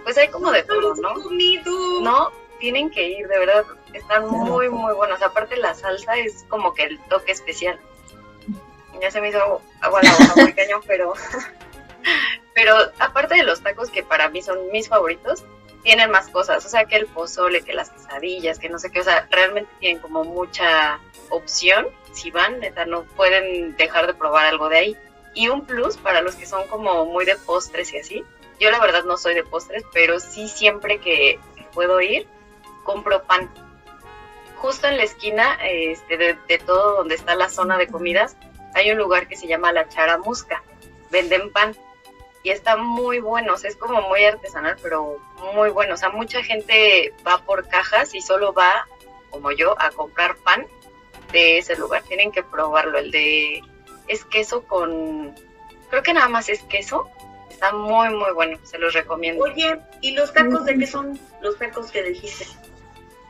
Pues 0.04 0.16
hay 0.18 0.28
como 0.28 0.52
de 0.52 0.62
todo, 0.62 0.94
¿no? 0.96 1.14
No, 2.00 2.30
tienen 2.60 2.90
que 2.90 3.08
ir, 3.08 3.26
de 3.26 3.38
verdad, 3.38 3.64
están 3.92 4.28
muy, 4.28 4.68
muy 4.68 4.94
buenos. 4.94 5.22
Aparte 5.22 5.56
la 5.56 5.74
salsa 5.74 6.16
es 6.16 6.44
como 6.48 6.74
que 6.74 6.84
el 6.84 7.00
toque 7.08 7.32
especial. 7.32 7.78
Ya 9.00 9.10
se 9.10 9.20
me 9.20 9.30
hizo 9.30 9.60
agua 9.80 10.02
la 10.02 10.12
boca 10.12 10.34
muy 10.36 10.52
cañón, 10.52 10.80
pero, 10.86 11.14
Pero 12.54 12.76
aparte 13.00 13.34
de 13.34 13.42
los 13.42 13.60
tacos 13.60 13.90
que 13.90 14.02
para 14.02 14.28
mí 14.30 14.40
son 14.40 14.70
mis 14.70 14.88
favoritos, 14.88 15.44
tienen 15.82 16.10
más 16.10 16.28
cosas, 16.28 16.64
o 16.64 16.68
sea, 16.68 16.86
que 16.86 16.96
el 16.96 17.06
pozole, 17.06 17.62
que 17.62 17.74
las 17.74 17.90
quesadillas, 17.90 18.58
que 18.58 18.68
no 18.68 18.78
sé 18.78 18.90
qué, 18.90 19.00
o 19.00 19.04
sea, 19.04 19.26
realmente 19.30 19.70
tienen 19.80 20.00
como 20.00 20.24
mucha 20.24 20.98
opción. 21.34 21.88
Si 22.12 22.30
van, 22.30 22.60
neta, 22.60 22.84
no 22.86 23.04
pueden 23.04 23.76
dejar 23.76 24.06
de 24.06 24.14
probar 24.14 24.46
algo 24.46 24.68
de 24.68 24.78
ahí. 24.78 24.96
Y 25.34 25.48
un 25.48 25.66
plus 25.66 25.96
para 25.96 26.20
los 26.20 26.36
que 26.36 26.46
son 26.46 26.66
como 26.68 27.06
muy 27.06 27.24
de 27.24 27.36
postres 27.36 27.92
y 27.92 27.98
así. 27.98 28.24
Yo 28.60 28.70
la 28.70 28.80
verdad 28.80 29.04
no 29.04 29.16
soy 29.16 29.34
de 29.34 29.42
postres, 29.42 29.84
pero 29.92 30.20
sí 30.20 30.48
siempre 30.48 30.98
que 30.98 31.40
puedo 31.72 32.00
ir, 32.00 32.28
compro 32.84 33.24
pan. 33.24 33.50
Justo 34.56 34.86
en 34.86 34.96
la 34.96 35.02
esquina 35.02 35.58
este, 35.62 36.16
de, 36.16 36.38
de 36.48 36.58
todo 36.58 36.98
donde 36.98 37.16
está 37.16 37.34
la 37.34 37.48
zona 37.48 37.76
de 37.76 37.88
comidas, 37.88 38.36
hay 38.74 38.90
un 38.90 38.98
lugar 38.98 39.28
que 39.28 39.36
se 39.36 39.46
llama 39.46 39.72
La 39.72 39.88
Charamusca. 39.88 40.62
Venden 41.10 41.52
pan 41.52 41.76
y 42.44 42.50
está 42.50 42.76
muy 42.76 43.20
bueno, 43.20 43.54
o 43.54 43.56
sea, 43.56 43.70
es 43.70 43.76
como 43.76 44.02
muy 44.02 44.22
artesanal, 44.24 44.76
pero 44.82 45.18
muy 45.54 45.70
bueno. 45.70 45.94
O 45.94 45.96
sea, 45.96 46.10
mucha 46.10 46.42
gente 46.42 47.12
va 47.26 47.38
por 47.38 47.66
cajas 47.68 48.14
y 48.14 48.20
solo 48.20 48.52
va, 48.52 48.86
como 49.30 49.50
yo, 49.50 49.74
a 49.80 49.90
comprar 49.90 50.36
pan 50.36 50.66
de 51.34 51.58
ese 51.58 51.76
lugar. 51.76 52.02
Tienen 52.04 52.32
que 52.32 52.42
probarlo. 52.42 52.96
El 52.96 53.10
de 53.10 53.62
es 54.08 54.24
queso 54.24 54.62
con, 54.62 55.34
creo 55.90 56.02
que 56.02 56.14
nada 56.14 56.28
más 56.28 56.48
es 56.48 56.62
queso. 56.62 57.10
Está 57.50 57.72
muy, 57.72 58.08
muy 58.08 58.32
bueno. 58.32 58.58
Se 58.64 58.78
los 58.78 58.94
recomiendo. 58.94 59.44
Oye, 59.44 59.78
¿y 60.00 60.12
los 60.12 60.32
tacos 60.32 60.64
de 60.64 60.78
qué 60.78 60.86
son 60.86 61.18
los 61.42 61.58
tacos 61.58 61.90
que 61.90 62.02
dijiste? 62.02 62.46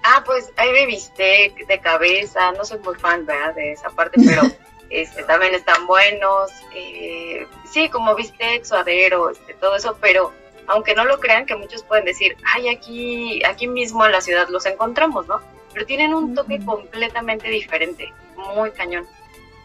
Ah, 0.05 0.23
pues 0.25 0.53
hay 0.57 0.73
de 0.73 0.87
bistec, 0.87 1.67
de 1.67 1.81
cabeza. 1.81 2.53
No 2.53 2.65
soy 2.65 2.79
muy 2.79 2.95
fan, 2.97 3.27
¿verdad? 3.27 3.55
De 3.55 3.73
esa 3.73 3.91
parte, 3.91 4.21
pero 4.25 4.43
este, 4.91 5.25
también 5.25 5.55
están 5.55 5.87
buenos. 5.87 6.51
Eh, 6.75 7.47
sí, 7.71 7.89
como 7.89 8.15
bistec, 8.15 8.65
suadero, 8.65 9.31
este, 9.31 9.55
todo 9.55 9.77
eso, 9.77 9.97
pero 10.01 10.33
aunque 10.67 10.95
no 10.95 11.05
lo 11.05 11.21
crean, 11.21 11.47
que 11.47 11.57
muchos 11.57 11.83
pueden 11.83 12.05
decir, 12.05 12.37
ay, 12.55 12.69
aquí, 12.69 13.45
aquí 13.45 13.67
mismo 13.67 14.05
en 14.07 14.13
la 14.13 14.21
ciudad 14.21 14.49
los 14.49 14.65
encontramos, 14.67 15.27
¿no? 15.27 15.41
Pero 15.75 15.87
tienen 15.87 16.15
un 16.15 16.35
toque 16.35 16.59
completamente 16.65 17.51
diferente, 17.51 18.13
muy 18.37 18.71
cañón, 18.71 19.07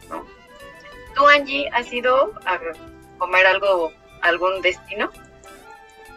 ¿no? 0.09 0.25
¿Tú, 1.15 1.27
Angie, 1.27 1.69
has 1.71 1.91
ido 1.93 2.33
a 2.45 2.59
comer 3.17 3.45
algo, 3.45 3.93
algún 4.21 4.61
destino? 4.61 5.11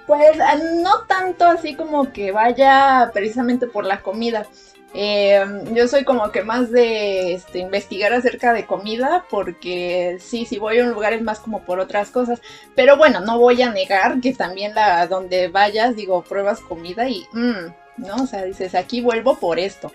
Pues 0.06 0.40
ah, 0.40 0.56
no 0.82 1.04
tanto 1.06 1.44
así 1.44 1.76
como 1.76 2.12
que 2.12 2.32
vaya 2.32 3.10
precisamente 3.12 3.66
por 3.66 3.84
la 3.84 4.00
comida. 4.00 4.46
Eh, 4.94 5.42
yo 5.72 5.88
soy 5.88 6.04
como 6.04 6.30
que 6.32 6.42
más 6.42 6.70
de 6.70 7.32
este, 7.32 7.60
investigar 7.60 8.12
acerca 8.12 8.52
de 8.52 8.66
comida 8.66 9.24
porque 9.30 10.18
sí, 10.20 10.44
si 10.44 10.58
voy 10.58 10.78
a 10.78 10.84
un 10.84 10.90
lugar 10.90 11.14
es 11.14 11.22
más 11.22 11.40
como 11.40 11.62
por 11.62 11.80
otras 11.80 12.10
cosas. 12.10 12.40
Pero 12.74 12.96
bueno, 12.96 13.20
no 13.20 13.38
voy 13.38 13.62
a 13.62 13.70
negar 13.70 14.20
que 14.20 14.34
también 14.34 14.74
la 14.74 15.06
donde 15.06 15.48
vayas, 15.48 15.96
digo, 15.96 16.22
pruebas 16.22 16.60
comida 16.60 17.08
y, 17.08 17.26
mmm, 17.32 17.72
¿no? 17.96 18.16
O 18.16 18.26
sea, 18.26 18.44
dices, 18.44 18.74
aquí 18.74 19.00
vuelvo 19.00 19.38
por 19.38 19.58
esto. 19.58 19.92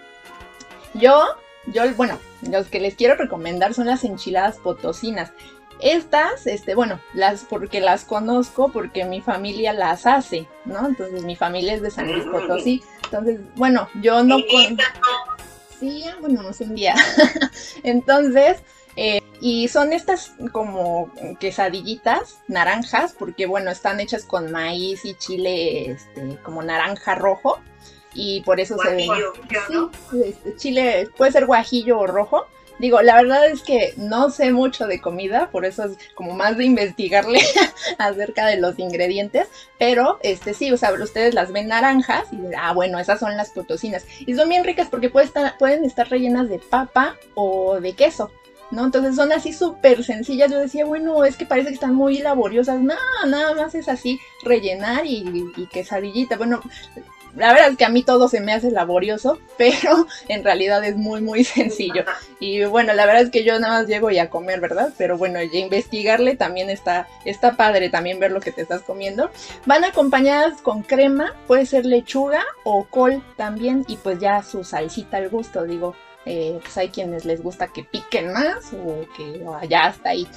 Yo, 0.93 1.23
yo, 1.67 1.83
bueno, 1.95 2.19
los 2.49 2.67
que 2.67 2.79
les 2.79 2.95
quiero 2.95 3.15
recomendar 3.15 3.73
son 3.73 3.87
las 3.87 4.03
enchiladas 4.03 4.57
potosinas. 4.57 5.31
Estas, 5.79 6.47
este, 6.47 6.73
bueno, 6.73 6.99
las 7.13 7.43
porque 7.43 7.81
las 7.81 8.03
conozco 8.03 8.69
porque 8.71 9.05
mi 9.05 9.21
familia 9.21 9.73
las 9.73 10.07
hace, 10.07 10.47
¿no? 10.65 10.87
Entonces 10.87 11.23
mi 11.23 11.35
familia 11.35 11.75
es 11.75 11.83
de 11.83 11.91
San 11.91 12.11
Luis 12.11 12.25
Potosí. 12.25 12.81
Entonces, 13.03 13.39
bueno, 13.55 13.87
yo 14.01 14.23
no 14.23 14.37
Sí, 15.79 16.03
bueno, 16.19 16.41
no 16.41 16.53
sé 16.53 16.63
un 16.63 16.73
día. 16.73 16.95
Entonces, 17.83 18.63
eh, 18.95 19.21
y 19.39 19.67
son 19.67 19.93
estas 19.93 20.33
como 20.51 21.11
quesadillitas 21.39 22.39
naranjas, 22.47 23.13
porque 23.17 23.45
bueno, 23.45 23.69
están 23.69 23.99
hechas 23.99 24.23
con 24.23 24.51
maíz 24.51 25.05
y 25.05 25.13
chile 25.13 25.91
este, 25.91 26.37
como 26.43 26.63
naranja 26.63 27.13
rojo. 27.13 27.59
Y 28.19 28.41
por 28.41 28.59
eso 28.59 28.75
se 28.79 28.95
ve. 28.95 29.07
Sí, 30.11 30.35
chile, 30.57 31.07
puede 31.15 31.31
ser 31.31 31.45
guajillo 31.45 31.99
o 31.99 32.07
rojo. 32.07 32.47
Digo, 32.79 33.01
la 33.01 33.15
verdad 33.15 33.47
es 33.47 33.61
que 33.61 33.93
no 33.97 34.29
sé 34.29 34.51
mucho 34.51 34.85
de 34.85 35.01
comida, 35.01 35.49
por 35.51 35.65
eso 35.65 35.85
es 35.85 35.97
como 36.13 36.33
más 36.33 36.57
de 36.57 36.65
investigarle 36.65 37.39
acerca 37.97 38.45
de 38.45 38.57
los 38.57 38.77
ingredientes, 38.77 39.47
pero 39.79 40.19
este 40.21 40.53
sí, 40.53 40.71
o 40.71 40.77
sea, 40.77 40.93
ustedes 40.93 41.33
las 41.33 41.51
ven 41.51 41.69
naranjas 41.69 42.25
y 42.31 42.37
ah, 42.57 42.73
bueno, 42.73 42.99
esas 42.99 43.19
son 43.19 43.35
las 43.35 43.49
potosinas. 43.49 44.05
Y 44.19 44.35
son 44.35 44.49
bien 44.49 44.63
ricas 44.63 44.89
porque 44.89 45.09
pueden 45.09 45.27
estar, 45.27 45.57
pueden 45.57 45.85
estar 45.85 46.09
rellenas 46.09 46.49
de 46.49 46.59
papa 46.59 47.15
o 47.35 47.79
de 47.79 47.93
queso. 47.93 48.31
¿no? 48.69 48.85
Entonces 48.85 49.15
son 49.15 49.31
así 49.31 49.53
súper 49.53 50.03
sencillas. 50.03 50.51
Yo 50.51 50.59
decía, 50.59 50.85
bueno, 50.85 51.23
es 51.23 51.37
que 51.37 51.45
parece 51.45 51.69
que 51.69 51.75
están 51.75 51.95
muy 51.95 52.17
laboriosas. 52.17 52.81
No, 52.81 52.95
nada 53.25 53.53
más 53.55 53.75
es 53.75 53.87
así, 53.87 54.19
rellenar 54.43 55.05
y, 55.05 55.51
y 55.55 55.67
quesadillita. 55.67 56.37
Bueno, 56.37 56.61
la 57.37 57.53
verdad 57.53 57.69
es 57.69 57.77
que 57.77 57.85
a 57.85 57.89
mí 57.89 58.03
todo 58.03 58.27
se 58.27 58.41
me 58.41 58.53
hace 58.53 58.71
laborioso, 58.71 59.39
pero 59.57 60.07
en 60.27 60.43
realidad 60.43 60.83
es 60.83 60.95
muy, 60.95 61.21
muy 61.21 61.43
sencillo. 61.43 62.03
Y 62.39 62.65
bueno, 62.65 62.93
la 62.93 63.05
verdad 63.05 63.23
es 63.23 63.29
que 63.29 63.43
yo 63.43 63.59
nada 63.59 63.79
más 63.79 63.87
llego 63.87 64.11
y 64.11 64.19
a 64.19 64.29
comer, 64.29 64.59
¿verdad? 64.59 64.93
Pero 64.97 65.17
bueno, 65.17 65.41
ya 65.41 65.59
investigarle 65.59 66.35
también 66.35 66.69
está, 66.69 67.07
está 67.25 67.55
padre 67.55 67.89
también 67.89 68.19
ver 68.19 68.31
lo 68.31 68.41
que 68.41 68.51
te 68.51 68.63
estás 68.63 68.81
comiendo. 68.81 69.29
Van 69.65 69.83
acompañadas 69.83 70.61
con 70.61 70.83
crema, 70.83 71.35
puede 71.47 71.65
ser 71.65 71.85
lechuga 71.85 72.43
o 72.63 72.85
col 72.85 73.23
también, 73.37 73.85
y 73.87 73.97
pues 73.97 74.19
ya 74.19 74.43
su 74.43 74.63
salsita 74.63 75.17
al 75.17 75.29
gusto, 75.29 75.63
digo. 75.63 75.95
Eh, 76.29 76.59
pues 76.61 76.77
hay 76.77 76.89
quienes 76.89 77.23
les 77.23 77.41
gusta 77.41 77.67
que 77.67 77.85
piquen 77.85 78.33
más 78.33 78.73
o 78.73 79.05
que 79.15 79.41
ya 79.69 79.85
hasta 79.85 80.09
ahí. 80.09 80.27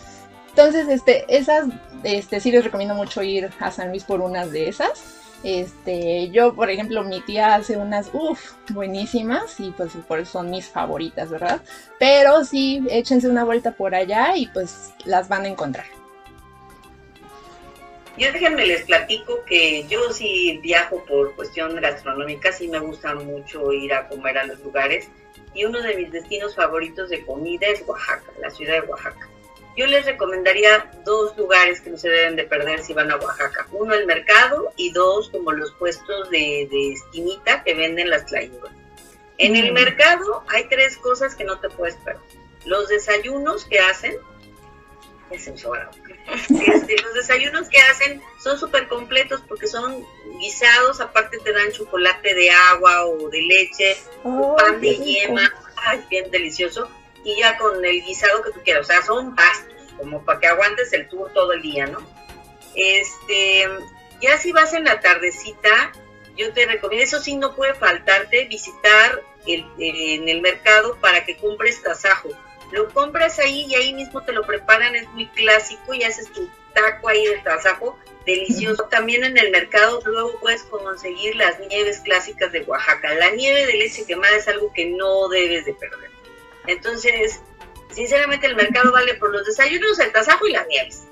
Entonces, 0.50 0.88
este, 0.88 1.24
esas, 1.28 1.66
este, 2.04 2.38
sí 2.38 2.52
les 2.52 2.62
recomiendo 2.62 2.94
mucho 2.94 3.22
ir 3.22 3.50
a 3.58 3.70
San 3.72 3.88
Luis 3.88 4.04
por 4.04 4.20
unas 4.20 4.52
de 4.52 4.68
esas. 4.68 5.20
Este, 5.42 6.28
yo, 6.30 6.54
por 6.54 6.68
ejemplo, 6.68 7.02
mi 7.02 7.20
tía 7.22 7.54
hace 7.54 7.78
unas, 7.78 8.10
uff, 8.12 8.52
buenísimas 8.70 9.58
y 9.58 9.70
pues 9.70 9.92
por 10.06 10.18
eso 10.18 10.32
son 10.32 10.50
mis 10.50 10.68
favoritas, 10.68 11.30
¿verdad? 11.30 11.62
Pero 11.98 12.44
sí, 12.44 12.84
échense 12.90 13.28
una 13.28 13.44
vuelta 13.44 13.72
por 13.72 13.94
allá 13.94 14.36
y 14.36 14.46
pues 14.48 14.92
las 15.04 15.28
van 15.28 15.44
a 15.44 15.48
encontrar. 15.48 15.86
Yo 18.18 18.30
déjenme 18.32 18.66
les 18.66 18.82
platico 18.82 19.44
que 19.46 19.86
yo 19.88 20.12
sí 20.12 20.60
viajo 20.62 21.02
por 21.06 21.34
cuestión 21.36 21.74
gastronómica, 21.76 22.52
sí 22.52 22.68
me 22.68 22.78
gusta 22.78 23.14
mucho 23.14 23.72
ir 23.72 23.94
a 23.94 24.08
comer 24.08 24.36
a 24.36 24.44
los 24.44 24.60
lugares 24.60 25.08
y 25.54 25.64
uno 25.64 25.80
de 25.80 25.96
mis 25.96 26.12
destinos 26.12 26.54
favoritos 26.54 27.08
de 27.08 27.24
comida 27.24 27.66
es 27.66 27.82
Oaxaca, 27.86 28.30
la 28.40 28.50
ciudad 28.50 28.74
de 28.74 28.88
Oaxaca. 28.88 29.26
Yo 29.76 29.86
les 29.86 30.04
recomendaría 30.04 30.90
dos 31.04 31.36
lugares 31.36 31.80
que 31.80 31.90
no 31.90 31.96
se 31.96 32.08
deben 32.08 32.36
de 32.36 32.44
perder 32.44 32.82
si 32.82 32.92
van 32.92 33.10
a 33.10 33.16
Oaxaca. 33.16 33.66
Uno, 33.70 33.94
el 33.94 34.06
mercado 34.06 34.72
y 34.76 34.90
dos, 34.92 35.30
como 35.30 35.52
los 35.52 35.72
puestos 35.72 36.28
de, 36.30 36.68
esquinita 36.92 37.62
que 37.62 37.74
venden 37.74 38.10
las 38.10 38.26
tlayudas. 38.26 38.72
En 39.38 39.56
el 39.56 39.70
mm. 39.70 39.74
mercado 39.74 40.44
hay 40.48 40.68
tres 40.68 40.96
cosas 40.96 41.34
que 41.34 41.44
no 41.44 41.58
te 41.60 41.70
puedes 41.70 41.96
perder. 41.96 42.20
Los 42.66 42.88
desayunos 42.88 43.64
que 43.64 43.78
hacen, 43.78 44.16
este, 45.30 45.52
los 47.02 47.14
desayunos 47.14 47.68
que 47.68 47.80
hacen 47.80 48.20
son 48.42 48.58
súper 48.58 48.88
completos 48.88 49.40
porque 49.48 49.66
son 49.66 50.04
guisados, 50.40 51.00
aparte 51.00 51.38
te 51.38 51.52
dan 51.52 51.72
chocolate 51.72 52.34
de 52.34 52.50
agua 52.50 53.06
o 53.06 53.30
de 53.30 53.40
leche, 53.40 53.96
pan 54.22 54.80
de 54.80 54.96
yema, 54.96 55.50
es 55.94 56.08
bien 56.08 56.30
delicioso 56.30 56.90
y 57.24 57.38
ya 57.38 57.56
con 57.58 57.84
el 57.84 58.02
guisado 58.02 58.42
que 58.42 58.52
tú 58.52 58.60
quieras. 58.62 58.86
O 58.86 58.92
sea, 58.92 59.02
son 59.02 59.34
pastos, 59.34 59.74
como 59.96 60.24
para 60.24 60.40
que 60.40 60.46
aguantes 60.46 60.92
el 60.92 61.08
tour 61.08 61.32
todo 61.32 61.52
el 61.52 61.62
día, 61.62 61.86
¿no? 61.86 61.98
Este, 62.74 63.68
ya 64.20 64.38
si 64.38 64.52
vas 64.52 64.72
en 64.74 64.84
la 64.84 65.00
tardecita, 65.00 65.92
yo 66.36 66.52
te 66.52 66.66
recomiendo, 66.66 67.04
eso 67.04 67.20
sí 67.20 67.36
no 67.36 67.54
puede 67.54 67.74
faltarte, 67.74 68.46
visitar 68.46 69.22
el, 69.46 69.66
en 69.78 70.28
el 70.28 70.40
mercado 70.40 70.96
para 71.00 71.24
que 71.24 71.36
compres 71.36 71.82
tasajo. 71.82 72.28
Lo 72.72 72.88
compras 72.90 73.38
ahí 73.40 73.66
y 73.68 73.74
ahí 73.74 73.92
mismo 73.92 74.22
te 74.22 74.32
lo 74.32 74.46
preparan, 74.46 74.94
es 74.94 75.08
muy 75.08 75.26
clásico 75.28 75.92
y 75.92 76.04
haces 76.04 76.32
tu 76.32 76.48
taco 76.72 77.08
ahí 77.08 77.26
de 77.26 77.38
tasajo, 77.38 77.98
delicioso. 78.24 78.84
También 78.84 79.24
en 79.24 79.36
el 79.36 79.50
mercado 79.50 80.00
luego 80.04 80.38
puedes 80.40 80.62
conseguir 80.64 81.34
las 81.34 81.58
nieves 81.58 82.00
clásicas 82.00 82.52
de 82.52 82.62
Oaxaca. 82.62 83.12
La 83.14 83.30
nieve 83.30 83.66
de 83.66 83.74
leche 83.74 84.06
quemada 84.06 84.36
es 84.36 84.46
algo 84.46 84.72
que 84.72 84.86
no 84.86 85.28
debes 85.28 85.64
de 85.64 85.74
perder. 85.74 86.10
Entonces, 86.66 87.40
sinceramente 87.92 88.46
el 88.46 88.56
mercado 88.56 88.92
vale 88.92 89.14
por 89.14 89.30
los 89.30 89.44
desayunos, 89.46 89.98
el 89.98 90.12
tasajo 90.12 90.46
y 90.46 90.52
las 90.52 90.66
nieves. 90.66 91.02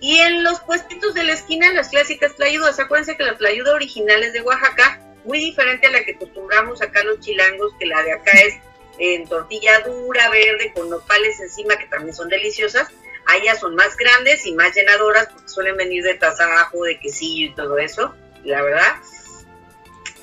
Y 0.00 0.18
en 0.18 0.44
los 0.44 0.60
puestitos 0.60 1.14
de 1.14 1.24
la 1.24 1.32
esquina, 1.32 1.72
las 1.72 1.88
clásicas 1.88 2.34
tlayudas, 2.36 2.78
acuérdense 2.78 3.16
que 3.16 3.24
la 3.24 3.36
tlayuda 3.36 3.74
original 3.74 4.22
es 4.22 4.32
de 4.32 4.42
Oaxaca, 4.42 5.00
muy 5.24 5.38
diferente 5.38 5.86
a 5.86 5.90
la 5.90 6.04
que 6.04 6.12
acostumbramos 6.12 6.82
acá 6.82 7.02
los 7.04 7.20
chilangos, 7.20 7.72
que 7.78 7.86
la 7.86 8.02
de 8.02 8.12
acá 8.12 8.32
es 8.32 8.54
en 8.98 9.26
tortilla 9.28 9.80
dura, 9.80 10.28
verde, 10.30 10.72
con 10.74 10.90
nopales 10.90 11.40
encima, 11.40 11.76
que 11.76 11.86
también 11.86 12.14
son 12.14 12.28
deliciosas. 12.28 12.88
Allá 13.26 13.56
son 13.56 13.74
más 13.74 13.96
grandes 13.96 14.46
y 14.46 14.52
más 14.52 14.74
llenadoras, 14.74 15.28
porque 15.32 15.48
suelen 15.48 15.76
venir 15.76 16.04
de 16.04 16.14
tasajo, 16.14 16.84
de 16.84 16.98
quesillo 17.00 17.46
y 17.46 17.54
todo 17.54 17.78
eso. 17.78 18.14
la 18.44 18.62
verdad, 18.62 18.96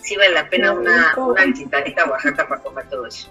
sí 0.01 0.15
vale 0.15 0.31
la 0.31 0.49
pena 0.49 0.71
una, 0.71 1.13
una 1.17 1.45
visitadita 1.45 2.03
a 2.03 2.09
Oaxaca 2.11 2.47
para 2.47 2.61
comer 2.61 2.89
todo 2.89 3.07
eso. 3.07 3.29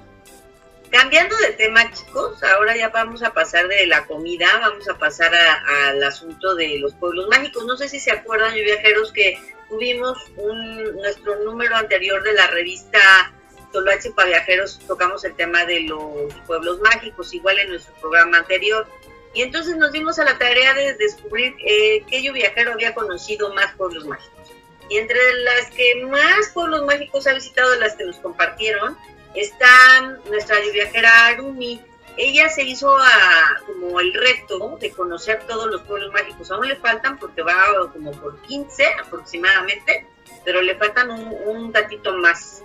Cambiando 0.92 1.34
de 1.38 1.52
tema, 1.52 1.90
chicos, 1.90 2.42
ahora 2.42 2.76
ya 2.76 2.90
vamos 2.90 3.22
a 3.22 3.32
pasar 3.32 3.66
de 3.66 3.86
la 3.86 4.04
comida, 4.04 4.46
vamos 4.60 4.86
a 4.90 4.98
pasar 4.98 5.32
al 5.34 6.04
asunto 6.04 6.54
de 6.54 6.78
los 6.80 6.92
pueblos 6.92 7.28
mágicos. 7.28 7.64
No 7.64 7.78
sé 7.78 7.88
si 7.88 7.98
se 7.98 8.10
acuerdan, 8.10 8.52
viajeros, 8.52 9.10
que 9.10 9.40
tuvimos 9.70 10.18
un, 10.36 10.94
nuestro 10.96 11.42
número 11.44 11.76
anterior 11.76 12.22
de 12.22 12.34
la 12.34 12.46
revista 12.48 13.32
Toloache 13.72 14.10
para 14.10 14.28
Viajeros, 14.28 14.80
tocamos 14.86 15.24
el 15.24 15.34
tema 15.34 15.64
de 15.64 15.80
los 15.80 16.34
pueblos 16.46 16.78
mágicos, 16.80 17.32
igual 17.32 17.58
en 17.58 17.70
nuestro 17.70 17.94
programa 17.94 18.36
anterior. 18.36 18.86
Y 19.32 19.40
entonces 19.40 19.76
nos 19.76 19.92
dimos 19.92 20.18
a 20.18 20.24
la 20.24 20.36
tarea 20.36 20.74
de 20.74 20.92
descubrir 20.96 21.54
eh, 21.66 22.04
qué 22.10 22.22
yo 22.22 22.34
viajero 22.34 22.74
había 22.74 22.94
conocido 22.94 23.54
más 23.54 23.74
pueblos 23.76 24.04
mágicos. 24.04 24.52
Y 24.90 24.98
entre 24.98 25.18
las 25.42 25.70
que 25.70 26.04
más 26.04 26.50
pueblos 26.52 26.84
mágicos 26.84 27.26
ha 27.26 27.32
visitado, 27.32 27.74
las 27.76 27.94
que 27.94 28.04
nos 28.04 28.18
compartieron, 28.18 28.98
está 29.34 30.18
nuestra 30.28 30.58
viajera 30.60 31.26
Arumi. 31.26 31.80
Ella 32.16 32.48
se 32.50 32.62
hizo 32.62 32.94
a, 32.98 33.60
como 33.66 33.98
el 34.00 34.12
reto 34.12 34.76
de 34.78 34.90
conocer 34.90 35.42
todos 35.46 35.70
los 35.70 35.82
pueblos 35.82 36.12
mágicos. 36.12 36.50
Aún 36.50 36.68
le 36.68 36.76
faltan 36.76 37.18
porque 37.18 37.42
va 37.42 37.54
como 37.92 38.12
por 38.12 38.40
15 38.42 38.84
aproximadamente, 39.04 40.06
pero 40.44 40.60
le 40.60 40.76
faltan 40.76 41.10
un, 41.10 41.34
un 41.46 41.72
datito 41.72 42.14
más. 42.18 42.62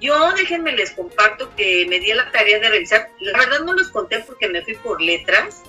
Yo 0.00 0.32
déjenme 0.32 0.72
les 0.72 0.90
comparto 0.90 1.54
que 1.54 1.86
me 1.88 2.00
di 2.00 2.12
la 2.12 2.30
tarea 2.32 2.58
de 2.58 2.68
revisar. 2.68 3.10
La 3.20 3.38
verdad 3.38 3.60
no 3.60 3.74
los 3.74 3.90
conté 3.90 4.20
porque 4.20 4.48
me 4.48 4.62
fui 4.62 4.74
por 4.74 5.00
letras, 5.00 5.62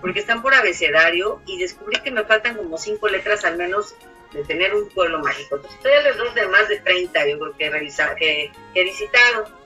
porque 0.00 0.20
están 0.20 0.40
por 0.40 0.54
abecedario 0.54 1.42
y 1.46 1.58
descubrí 1.58 2.00
que 2.00 2.12
me 2.12 2.24
faltan 2.24 2.56
como 2.56 2.78
cinco 2.78 3.08
letras 3.08 3.44
al 3.44 3.56
menos 3.56 3.96
de 4.34 4.44
tener 4.44 4.74
un 4.74 4.88
pueblo 4.88 5.20
mágico. 5.20 5.56
Entonces, 5.56 5.78
estoy 5.78 5.92
alrededor 5.92 6.34
de 6.34 6.48
más 6.48 6.68
de 6.68 6.80
30, 6.80 7.28
yo 7.28 7.38
creo 7.38 7.56
que 7.56 7.66
he, 7.66 8.52
que 8.72 8.80
he 8.80 8.84
visitado. 8.84 9.63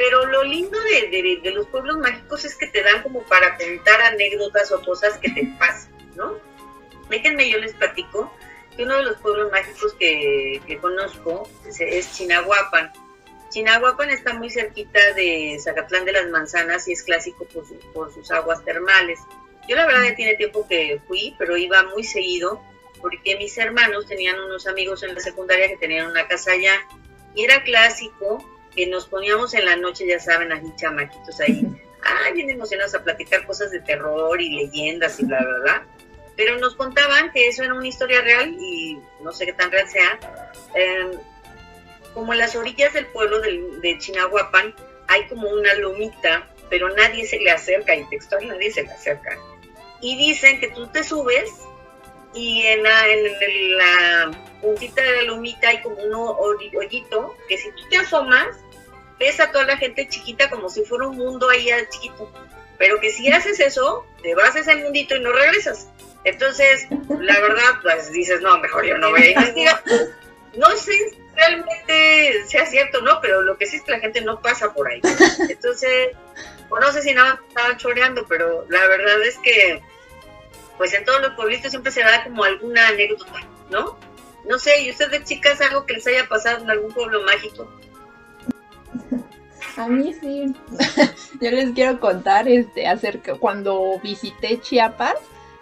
Pero 0.00 0.24
lo 0.24 0.44
lindo 0.44 0.78
de, 0.80 1.52
los 1.52 1.66
pueblos 1.66 1.98
mágicos 1.98 2.46
es 2.46 2.56
que 2.56 2.68
te 2.68 2.82
dan 2.82 3.02
como 3.02 3.22
para 3.24 3.58
contar 3.58 4.00
anécdotas 4.00 4.72
o 4.72 4.80
cosas 4.80 5.18
que 5.18 5.28
te 5.28 5.46
pasan, 5.58 5.92
¿no? 6.16 6.38
Déjenme, 7.10 7.50
yo 7.50 7.58
les 7.58 7.74
platico 7.74 8.34
que 8.74 8.84
uno 8.84 8.96
de 8.96 9.02
los 9.02 9.18
pueblos 9.18 9.52
mágicos 9.52 9.92
que, 9.98 10.78
conozco 10.80 11.46
es, 11.66 12.16
Chinahuapan. 12.16 12.90
Chinahuapan 13.50 14.08
está 14.08 14.32
muy 14.32 14.48
cerquita 14.48 15.12
de 15.12 15.58
Zacatlán 15.62 16.06
de 16.06 16.12
las 16.12 16.30
Manzanas 16.30 16.88
y 16.88 16.92
es 16.92 17.02
clásico 17.02 17.44
por, 17.92 18.10
sus 18.14 18.30
aguas 18.30 18.64
termales. 18.64 19.20
Yo 19.68 19.76
la 19.76 19.84
verdad 19.84 20.16
tiene 20.16 20.34
tiempo 20.36 20.66
que 20.66 20.98
fui, 21.06 21.36
pero 21.38 21.58
iba 21.58 21.82
muy 21.82 22.04
seguido 22.04 22.62
porque 23.02 23.36
mis 23.36 23.58
hermanos 23.58 24.06
tenían 24.06 24.40
unos 24.40 24.66
amigos 24.66 25.02
en 25.02 25.12
la 25.12 25.20
secundaria 25.20 25.68
que 25.68 25.76
tenían 25.76 26.06
una 26.06 26.26
casa 26.26 26.52
allá 26.52 26.86
y 27.34 27.44
era 27.44 27.62
clásico 27.64 28.42
que 28.74 28.86
nos 28.86 29.06
poníamos 29.06 29.54
en 29.54 29.64
la 29.64 29.76
noche, 29.76 30.06
ya 30.06 30.20
saben, 30.20 30.52
así 30.52 30.66
chamaquitos 30.76 31.40
ahí, 31.40 31.66
ah, 32.04 32.30
bien 32.32 32.50
emocionados 32.50 32.94
a 32.94 33.02
platicar 33.02 33.46
cosas 33.46 33.70
de 33.70 33.80
terror 33.80 34.40
y 34.40 34.50
leyendas 34.50 35.18
y 35.20 35.24
bla, 35.24 35.40
bla, 35.40 35.58
bla. 35.60 35.86
Pero 36.36 36.58
nos 36.58 36.74
contaban 36.74 37.30
que 37.32 37.48
eso 37.48 37.62
era 37.62 37.74
una 37.74 37.86
historia 37.86 38.22
real 38.22 38.56
y 38.58 38.98
no 39.22 39.32
sé 39.32 39.46
qué 39.46 39.52
tan 39.52 39.70
real 39.70 39.88
sea. 39.88 40.18
Em, 40.74 41.10
como 42.14 42.32
en 42.32 42.38
las 42.38 42.56
orillas 42.56 42.92
del 42.92 43.06
pueblo 43.06 43.40
de, 43.40 43.98
Chinahuapan 43.98 44.74
hay 45.08 45.26
como 45.28 45.48
una 45.48 45.74
lomita, 45.74 46.48
pero 46.68 46.88
nadie 46.90 47.26
se 47.26 47.38
le 47.38 47.50
acerca, 47.50 47.94
y 47.94 48.04
textual 48.08 48.46
nadie 48.48 48.70
se 48.70 48.82
le 48.84 48.90
acerca. 48.90 49.36
Y 50.00 50.16
dicen 50.16 50.60
que 50.60 50.68
tú 50.68 50.86
te 50.86 51.02
subes 51.02 51.50
y 52.34 52.62
en 52.62 52.82
la, 52.82 53.08
en 53.08 53.78
la 53.78 54.30
puntita 54.60 55.02
de 55.02 55.16
la 55.16 55.22
lomita 55.22 55.68
hay 55.68 55.82
como 55.82 55.96
un 55.96 56.14
hoyito 56.14 57.36
que 57.48 57.58
si 57.58 57.70
tú 57.72 57.88
te 57.90 57.98
asomas, 57.98 58.46
ves 59.18 59.40
a 59.40 59.50
toda 59.50 59.64
la 59.64 59.76
gente 59.76 60.08
chiquita 60.08 60.48
como 60.48 60.68
si 60.68 60.84
fuera 60.84 61.08
un 61.08 61.16
mundo 61.16 61.48
ahí 61.48 61.68
chiquito. 61.90 62.30
Pero 62.78 62.98
que 62.98 63.10
si 63.10 63.30
haces 63.30 63.60
eso, 63.60 64.06
te 64.22 64.34
vas 64.34 64.56
a 64.56 64.60
ese 64.60 64.74
mundito 64.76 65.14
y 65.16 65.20
no 65.20 65.32
regresas. 65.32 65.88
Entonces, 66.24 66.86
la 67.08 67.40
verdad, 67.40 67.80
pues 67.82 68.10
dices, 68.12 68.40
no, 68.40 68.58
mejor 68.58 68.84
yo 68.86 68.98
no 68.98 69.10
voy 69.10 69.22
a 69.22 69.30
investigar. 69.30 69.82
No 70.56 70.70
sé 70.70 70.92
si 70.92 71.18
realmente 71.36 72.44
sea 72.46 72.66
cierto 72.66 73.00
no, 73.02 73.20
pero 73.20 73.42
lo 73.42 73.56
que 73.56 73.66
sí 73.66 73.76
es 73.76 73.82
que 73.82 73.92
la 73.92 74.00
gente 74.00 74.20
no 74.20 74.40
pasa 74.40 74.72
por 74.72 74.88
ahí. 74.88 75.00
Entonces, 75.48 76.16
o 76.68 76.78
no 76.78 76.92
sé 76.92 77.02
si 77.02 77.14
nada 77.14 77.40
estaba 77.48 77.76
choreando, 77.76 78.26
pero 78.28 78.66
la 78.68 78.86
verdad 78.86 79.22
es 79.22 79.38
que, 79.38 79.82
pues 80.80 80.94
en 80.94 81.04
todos 81.04 81.20
los 81.20 81.34
pueblitos 81.34 81.70
siempre 81.70 81.92
se 81.92 82.00
da 82.00 82.24
como 82.24 82.42
alguna 82.42 82.88
anécdota, 82.88 83.26
¿no? 83.70 83.98
No 84.48 84.58
sé, 84.58 84.80
¿y 84.80 84.90
ustedes 84.90 85.24
chicas 85.24 85.60
algo 85.60 85.84
que 85.84 85.92
les 85.92 86.06
haya 86.06 86.26
pasado 86.26 86.64
en 86.64 86.70
algún 86.70 86.90
pueblo 86.90 87.20
mágico? 87.22 87.70
A 89.76 89.86
mí 89.88 90.14
sí. 90.14 90.54
Yo 91.42 91.50
les 91.50 91.72
quiero 91.72 92.00
contar 92.00 92.48
este 92.48 92.88
acerca 92.88 93.34
cuando 93.34 94.00
visité 94.02 94.58
Chiapas. 94.58 95.16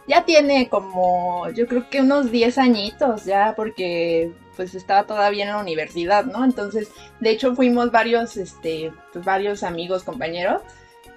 Ya 0.07 0.25
tiene 0.25 0.69
como, 0.69 1.51
yo 1.51 1.67
creo 1.67 1.91
que 1.91 2.01
unos 2.01 2.31
10 2.31 2.57
añitos 2.59 3.25
ya, 3.25 3.55
porque 3.57 4.31
pues 4.55 4.77
estaba 4.77 5.05
todavía 5.05 5.47
en 5.47 5.51
la 5.51 5.59
universidad, 5.59 6.27
¿no? 6.27 6.45
Entonces, 6.45 6.93
de 7.19 7.31
hecho 7.31 7.57
fuimos 7.57 7.91
varios, 7.91 8.37
este, 8.37 8.93
pues 9.13 9.25
varios 9.25 9.65
amigos, 9.65 10.05
compañeros, 10.05 10.63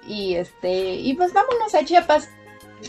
y 0.08 0.34
este, 0.34 0.96
y 0.96 1.14
pues 1.14 1.32
vámonos 1.32 1.72
a 1.76 1.84
Chiapas. 1.84 2.28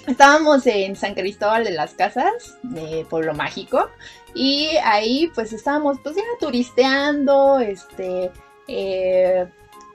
Estábamos 0.07 0.65
en 0.67 0.95
San 0.95 1.13
Cristóbal 1.13 1.63
de 1.63 1.71
las 1.71 1.93
Casas, 1.93 2.57
de 2.63 3.05
Pueblo 3.09 3.33
Mágico, 3.33 3.89
y 4.33 4.69
ahí 4.83 5.31
pues 5.33 5.53
estábamos 5.53 5.97
pues 6.03 6.15
ya 6.15 6.23
turisteando, 6.39 7.59
este, 7.59 8.31
eh, 8.67 9.45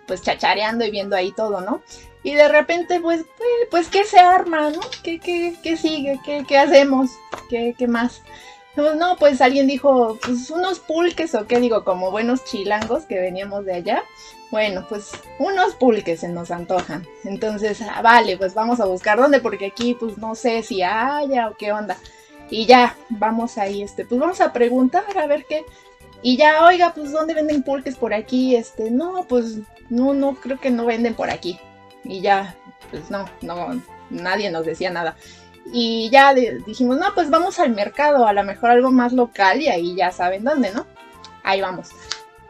pues 0.06 0.22
chachareando 0.22 0.84
y 0.84 0.90
viendo 0.90 1.16
ahí 1.16 1.32
todo, 1.32 1.60
¿no? 1.60 1.82
Y 2.22 2.34
de 2.34 2.48
repente 2.48 3.00
pues, 3.00 3.24
pues, 3.36 3.50
pues 3.70 3.88
¿qué 3.88 4.04
se 4.04 4.18
arma, 4.18 4.70
no? 4.70 4.80
¿Qué, 5.02 5.18
qué, 5.18 5.54
qué 5.62 5.76
sigue? 5.76 6.20
¿Qué, 6.24 6.44
qué 6.46 6.58
hacemos? 6.58 7.10
¿Qué, 7.48 7.74
¿Qué 7.76 7.86
más? 7.86 8.22
No, 8.76 9.16
pues 9.16 9.40
alguien 9.40 9.66
dijo, 9.66 10.18
pues 10.24 10.50
unos 10.50 10.78
pulques 10.78 11.34
o 11.34 11.48
qué 11.48 11.58
digo, 11.58 11.84
como 11.84 12.12
buenos 12.12 12.44
chilangos 12.44 13.04
que 13.06 13.18
veníamos 13.18 13.64
de 13.64 13.74
allá. 13.74 14.04
Bueno, 14.50 14.86
pues 14.88 15.10
unos 15.38 15.74
pulques 15.74 16.20
se 16.20 16.28
nos 16.28 16.50
antojan. 16.50 17.06
Entonces, 17.24 17.80
ah, 17.82 18.00
vale, 18.02 18.36
pues 18.38 18.54
vamos 18.54 18.80
a 18.80 18.86
buscar 18.86 19.18
dónde, 19.18 19.40
porque 19.40 19.66
aquí 19.66 19.94
pues 19.94 20.16
no 20.18 20.34
sé 20.34 20.62
si 20.62 20.82
haya 20.82 21.48
o 21.48 21.56
qué 21.56 21.72
onda. 21.72 21.96
Y 22.50 22.66
ya, 22.66 22.96
vamos 23.10 23.58
ahí, 23.58 23.82
este, 23.82 24.06
pues 24.06 24.20
vamos 24.20 24.40
a 24.40 24.52
preguntar 24.52 25.04
a 25.18 25.26
ver 25.26 25.44
qué. 25.46 25.64
Y 26.22 26.36
ya, 26.36 26.64
oiga, 26.64 26.92
pues 26.94 27.12
¿dónde 27.12 27.34
venden 27.34 27.62
pulques 27.62 27.96
por 27.96 28.14
aquí? 28.14 28.56
Este, 28.56 28.90
no, 28.90 29.24
pues 29.28 29.58
no, 29.90 30.14
no, 30.14 30.34
creo 30.34 30.58
que 30.58 30.70
no 30.70 30.86
venden 30.86 31.14
por 31.14 31.30
aquí. 31.30 31.60
Y 32.04 32.20
ya, 32.22 32.56
pues 32.90 33.10
no, 33.10 33.26
no, 33.42 33.80
nadie 34.10 34.50
nos 34.50 34.64
decía 34.64 34.90
nada. 34.90 35.16
Y 35.72 36.08
ya 36.10 36.32
dijimos, 36.32 36.98
no, 36.98 37.14
pues 37.14 37.28
vamos 37.28 37.58
al 37.58 37.74
mercado, 37.74 38.26
a 38.26 38.32
lo 38.32 38.42
mejor 38.42 38.70
algo 38.70 38.90
más 38.90 39.12
local 39.12 39.60
y 39.60 39.68
ahí 39.68 39.94
ya 39.94 40.10
saben 40.10 40.42
dónde, 40.42 40.72
¿no? 40.72 40.86
Ahí 41.42 41.60
vamos. 41.60 41.90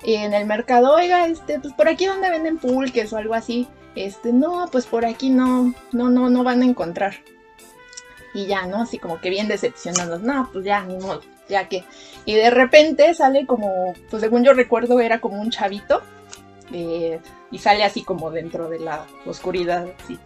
En 0.02 0.32
el 0.32 0.46
mercado, 0.46 0.94
oiga, 0.94 1.26
este, 1.26 1.58
pues 1.58 1.74
por 1.74 1.88
aquí 1.88 2.06
donde 2.06 2.30
venden 2.30 2.58
pulques 2.58 3.12
o 3.12 3.16
algo 3.16 3.34
así. 3.34 3.68
Este, 3.94 4.32
no, 4.32 4.68
pues 4.70 4.86
por 4.86 5.04
aquí 5.04 5.30
no, 5.30 5.74
no, 5.92 6.08
no, 6.08 6.30
no 6.30 6.44
van 6.44 6.62
a 6.62 6.66
encontrar 6.66 7.14
y 8.34 8.46
ya, 8.46 8.66
¿no? 8.66 8.82
Así 8.82 8.98
como 8.98 9.20
que 9.20 9.30
bien 9.30 9.48
decepcionados, 9.48 10.22
no, 10.22 10.48
pues 10.52 10.64
ya, 10.64 10.82
ni 10.82 10.96
modo, 10.96 11.22
ya 11.48 11.68
que. 11.68 11.84
Y 12.24 12.34
de 12.34 12.50
repente 12.50 13.12
sale 13.14 13.46
como, 13.46 13.94
pues 14.10 14.22
según 14.22 14.44
yo 14.44 14.52
recuerdo, 14.52 15.00
era 15.00 15.20
como 15.20 15.40
un 15.40 15.50
chavito, 15.50 16.02
eh, 16.72 17.20
y 17.50 17.58
sale 17.58 17.84
así 17.84 18.02
como 18.02 18.30
dentro 18.30 18.68
de 18.68 18.80
la 18.80 19.06
oscuridad, 19.26 19.86
así. 20.02 20.18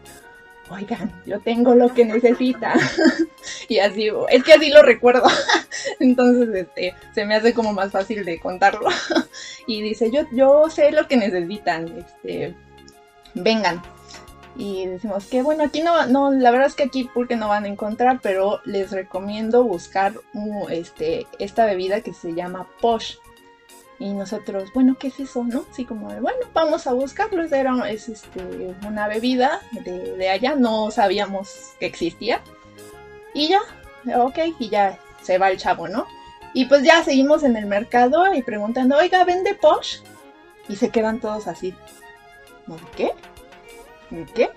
Oigan, 0.73 1.13
yo 1.27 1.41
tengo 1.41 1.75
lo 1.75 1.93
que 1.93 2.05
necesita. 2.05 2.75
y 3.69 3.79
así, 3.79 4.09
es 4.31 4.45
que 4.45 4.53
así 4.55 4.71
lo 4.71 4.83
recuerdo. 4.83 5.25
Entonces, 6.01 6.49
este, 6.55 6.95
se 7.15 7.25
me 7.25 7.35
hace 7.35 7.53
como 7.53 7.73
más 7.73 7.93
fácil 7.93 8.25
de 8.25 8.41
contarlo. 8.41 8.89
y 9.67 9.83
dice, 9.83 10.11
yo, 10.11 10.23
yo 10.33 10.71
sé 10.71 10.93
lo 10.93 11.07
que 11.07 11.17
necesitan, 11.17 11.89
este, 11.99 12.55
vengan 13.35 13.83
y 14.57 14.87
decimos 14.87 15.27
que 15.27 15.43
bueno, 15.43 15.65
aquí 15.65 15.83
no, 15.83 16.07
no, 16.07 16.31
la 16.31 16.51
verdad 16.51 16.67
es 16.67 16.75
que 16.75 16.83
aquí 16.83 17.09
porque 17.13 17.37
no 17.37 17.49
van 17.49 17.65
a 17.65 17.69
encontrar, 17.69 18.21
pero 18.23 18.61
les 18.65 18.91
recomiendo 18.91 19.65
buscar 19.65 20.15
este, 20.71 21.27
esta 21.39 21.65
bebida 21.65 22.03
que 22.03 22.13
se 22.13 22.35
llama 22.35 22.69
Posh. 22.81 23.17
Y 24.03 24.15
nosotros, 24.15 24.73
bueno, 24.75 24.97
¿qué 24.99 25.07
es 25.07 25.21
eso? 25.21 25.45
¿No? 25.45 25.65
Así 25.71 25.85
como, 25.85 26.09
bueno, 26.09 26.41
vamos 26.53 26.89
a 26.89 26.93
buscarlo. 26.93 27.45
Era, 27.45 27.89
es 27.89 28.09
este, 28.09 28.75
una 28.85 29.07
bebida 29.07 29.61
de, 29.71 30.17
de 30.17 30.29
allá, 30.29 30.57
no 30.57 30.91
sabíamos 30.91 31.75
que 31.79 31.87
existía. 31.87 32.41
Y 33.33 33.51
ya, 33.51 33.61
ok, 34.19 34.39
y 34.59 34.71
ya 34.71 34.99
se 35.23 35.39
va 35.39 35.53
el 35.53 35.57
chavo, 35.57 35.87
¿no? 35.87 36.09
Y 36.53 36.65
pues 36.65 36.83
ya 36.83 37.05
seguimos 37.05 37.45
en 37.45 37.57
el 37.57 37.67
mercado 37.67 38.35
y 38.35 38.43
preguntando, 38.43 38.97
oiga, 38.97 39.23
¿vende 39.25 39.55
Posh? 39.55 39.99
Y 40.69 40.75
se 40.75 40.91
quedan 40.91 41.21
todos 41.21 41.47
así. 41.47 41.73
¿Qué? 42.97 43.13
¿qué? 44.35 44.51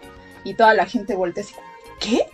Y 0.43 0.55
toda 0.55 0.73
la 0.73 0.87
gente 0.87 1.15
voltea 1.15 1.43
así, 1.43 1.53
¿qué? 1.99 2.25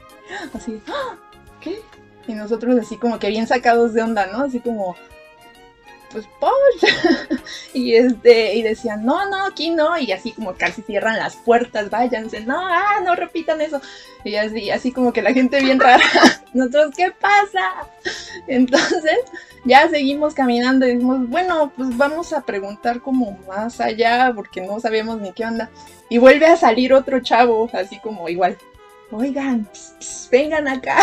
Así, 0.54 0.82
¡Ah! 0.88 1.18
¿qué? 1.60 1.82
Y 2.26 2.36
nosotros 2.36 2.80
así 2.80 2.96
como 2.96 3.20
que 3.20 3.28
bien 3.28 3.48
sacados 3.48 3.94
de 3.94 4.02
onda, 4.02 4.28
¿no? 4.28 4.46
Así 4.46 4.62
como, 4.62 4.96
pues 6.12 6.28
Posh. 6.40 6.92
y 7.74 7.96
este, 7.96 8.56
y 8.56 8.62
decían, 8.62 9.06
no, 9.06 9.30
no, 9.30 9.46
aquí 9.46 9.70
no, 9.70 9.98
y 9.98 10.12
así 10.12 10.32
como 10.32 10.54
casi 10.54 10.82
cierran 10.82 11.18
las 11.18 11.36
puertas, 11.36 11.90
váyanse, 11.90 12.42
no, 12.42 12.60
ah, 12.68 13.00
no 13.04 13.16
repitan 13.16 13.62
eso. 13.62 13.82
Y 14.24 14.36
así, 14.36 14.70
así 14.70 14.92
como 14.92 15.14
que 15.14 15.22
la 15.22 15.34
gente 15.34 15.62
bien 15.62 15.80
rara, 15.80 16.04
nosotros, 16.54 16.94
¿qué 16.96 17.12
pasa? 17.12 17.88
Entonces, 18.48 19.20
ya 19.66 19.90
seguimos 19.90 20.34
caminando 20.34 20.86
y 20.86 20.94
dijimos, 20.94 21.30
bueno, 21.30 21.72
pues 21.76 21.96
vamos 21.98 22.34
a 22.34 22.42
preguntar 22.42 23.02
como 23.02 23.38
más 23.48 23.80
allá, 23.80 24.32
porque 24.36 24.62
no 24.62 24.80
sabíamos 24.80 25.20
ni 25.22 25.32
qué 25.32 25.46
onda. 25.46 25.70
Y 26.10 26.18
vuelve 26.18 26.48
a 26.48 26.58
salir 26.58 26.94
otro 26.94 27.22
chavo, 27.22 27.70
así 27.74 28.00
como 28.00 28.28
igual, 28.28 28.58
oigan, 29.12 29.68
vengan 30.32 30.68
acá. 30.68 30.98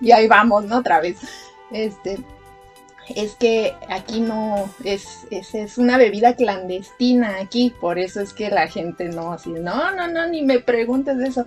y 0.00 0.12
ahí 0.12 0.28
vamos, 0.28 0.64
¿no? 0.64 0.78
Otra 0.78 1.00
vez. 1.00 1.18
Este, 1.70 2.18
es 3.16 3.34
que 3.34 3.74
aquí 3.88 4.20
no, 4.20 4.72
es, 4.84 5.26
es, 5.30 5.54
es, 5.54 5.78
una 5.78 5.98
bebida 5.98 6.34
clandestina 6.34 7.38
aquí, 7.40 7.72
por 7.80 7.98
eso 7.98 8.20
es 8.20 8.32
que 8.32 8.50
la 8.50 8.68
gente 8.68 9.08
no, 9.08 9.32
así, 9.32 9.50
no, 9.50 9.94
no, 9.94 10.08
no, 10.08 10.26
ni 10.26 10.42
me 10.42 10.58
preguntes 10.60 11.18
de 11.18 11.28
eso. 11.28 11.46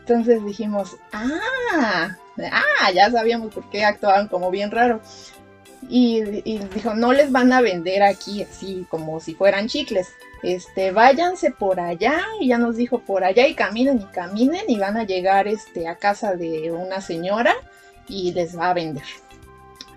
Entonces 0.00 0.44
dijimos, 0.44 0.96
ah, 1.12 2.16
ah, 2.38 2.92
ya 2.94 3.10
sabíamos 3.10 3.52
por 3.52 3.68
qué 3.70 3.84
actuaban 3.84 4.28
como 4.28 4.50
bien 4.50 4.70
raro. 4.70 5.00
Y, 5.88 6.20
y, 6.44 6.58
dijo, 6.74 6.94
no 6.94 7.12
les 7.12 7.30
van 7.30 7.52
a 7.52 7.60
vender 7.60 8.02
aquí 8.02 8.42
así 8.42 8.86
como 8.88 9.20
si 9.20 9.34
fueran 9.34 9.68
chicles. 9.68 10.08
Este, 10.42 10.92
váyanse 10.92 11.50
por 11.50 11.80
allá, 11.80 12.20
y 12.40 12.48
ya 12.48 12.58
nos 12.58 12.76
dijo 12.76 13.00
por 13.00 13.24
allá, 13.24 13.46
y 13.46 13.54
caminen 13.54 14.00
y 14.00 14.04
caminen, 14.06 14.64
y 14.68 14.78
van 14.78 14.96
a 14.96 15.04
llegar 15.04 15.48
este, 15.48 15.88
a 15.88 15.96
casa 15.96 16.34
de 16.34 16.70
una 16.72 17.00
señora 17.00 17.54
y 18.08 18.32
les 18.32 18.56
va 18.56 18.70
a 18.70 18.74
vender. 18.74 19.04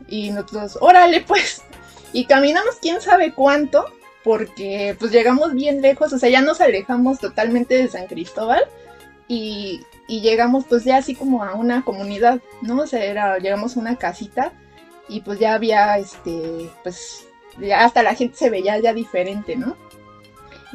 Y 0.09 0.31
nosotros, 0.31 0.77
órale 0.81 1.21
pues. 1.21 1.61
Y 2.11 2.25
caminamos 2.25 2.77
quién 2.81 3.01
sabe 3.01 3.33
cuánto, 3.33 3.85
porque 4.23 4.95
pues 4.99 5.11
llegamos 5.11 5.53
bien 5.53 5.81
lejos, 5.81 6.11
o 6.13 6.19
sea, 6.19 6.29
ya 6.29 6.41
nos 6.41 6.61
alejamos 6.61 7.19
totalmente 7.19 7.75
de 7.75 7.87
San 7.87 8.07
Cristóbal 8.07 8.63
y, 9.27 9.85
y 10.07 10.21
llegamos 10.21 10.65
pues 10.67 10.83
ya 10.83 10.97
así 10.97 11.15
como 11.15 11.43
a 11.43 11.53
una 11.53 11.83
comunidad, 11.85 12.41
¿no? 12.61 12.81
O 12.81 12.87
sea, 12.87 13.03
era, 13.05 13.37
llegamos 13.37 13.77
a 13.77 13.79
una 13.79 13.95
casita 13.95 14.53
y 15.07 15.21
pues 15.21 15.39
ya 15.39 15.53
había, 15.53 15.97
este, 15.97 16.69
pues 16.83 17.27
ya 17.59 17.85
hasta 17.85 18.03
la 18.03 18.15
gente 18.15 18.37
se 18.37 18.49
veía 18.49 18.79
ya 18.79 18.93
diferente, 18.93 19.55
¿no? 19.55 19.75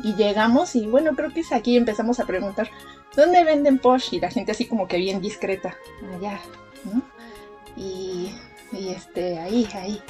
Y 0.03 0.15
llegamos 0.15 0.75
y 0.75 0.87
bueno, 0.87 1.15
creo 1.15 1.33
que 1.33 1.41
es 1.41 1.53
aquí 1.53 1.77
empezamos 1.77 2.21
a 2.21 2.27
preguntar, 2.27 2.71
¿dónde 3.15 3.45
venden 3.45 3.79
Posh? 3.79 4.15
Y 4.15 4.21
la 4.21 4.31
gente 4.31 4.53
así 4.53 4.67
como 4.67 4.89
que 4.89 4.97
bien 4.97 5.21
discreta, 5.21 5.77
allá, 6.17 6.41
¿no? 6.85 7.03
Y 7.77 8.35
y 8.75 8.91
este, 8.91 9.39
ahí, 9.39 9.69
ahí. 9.75 10.03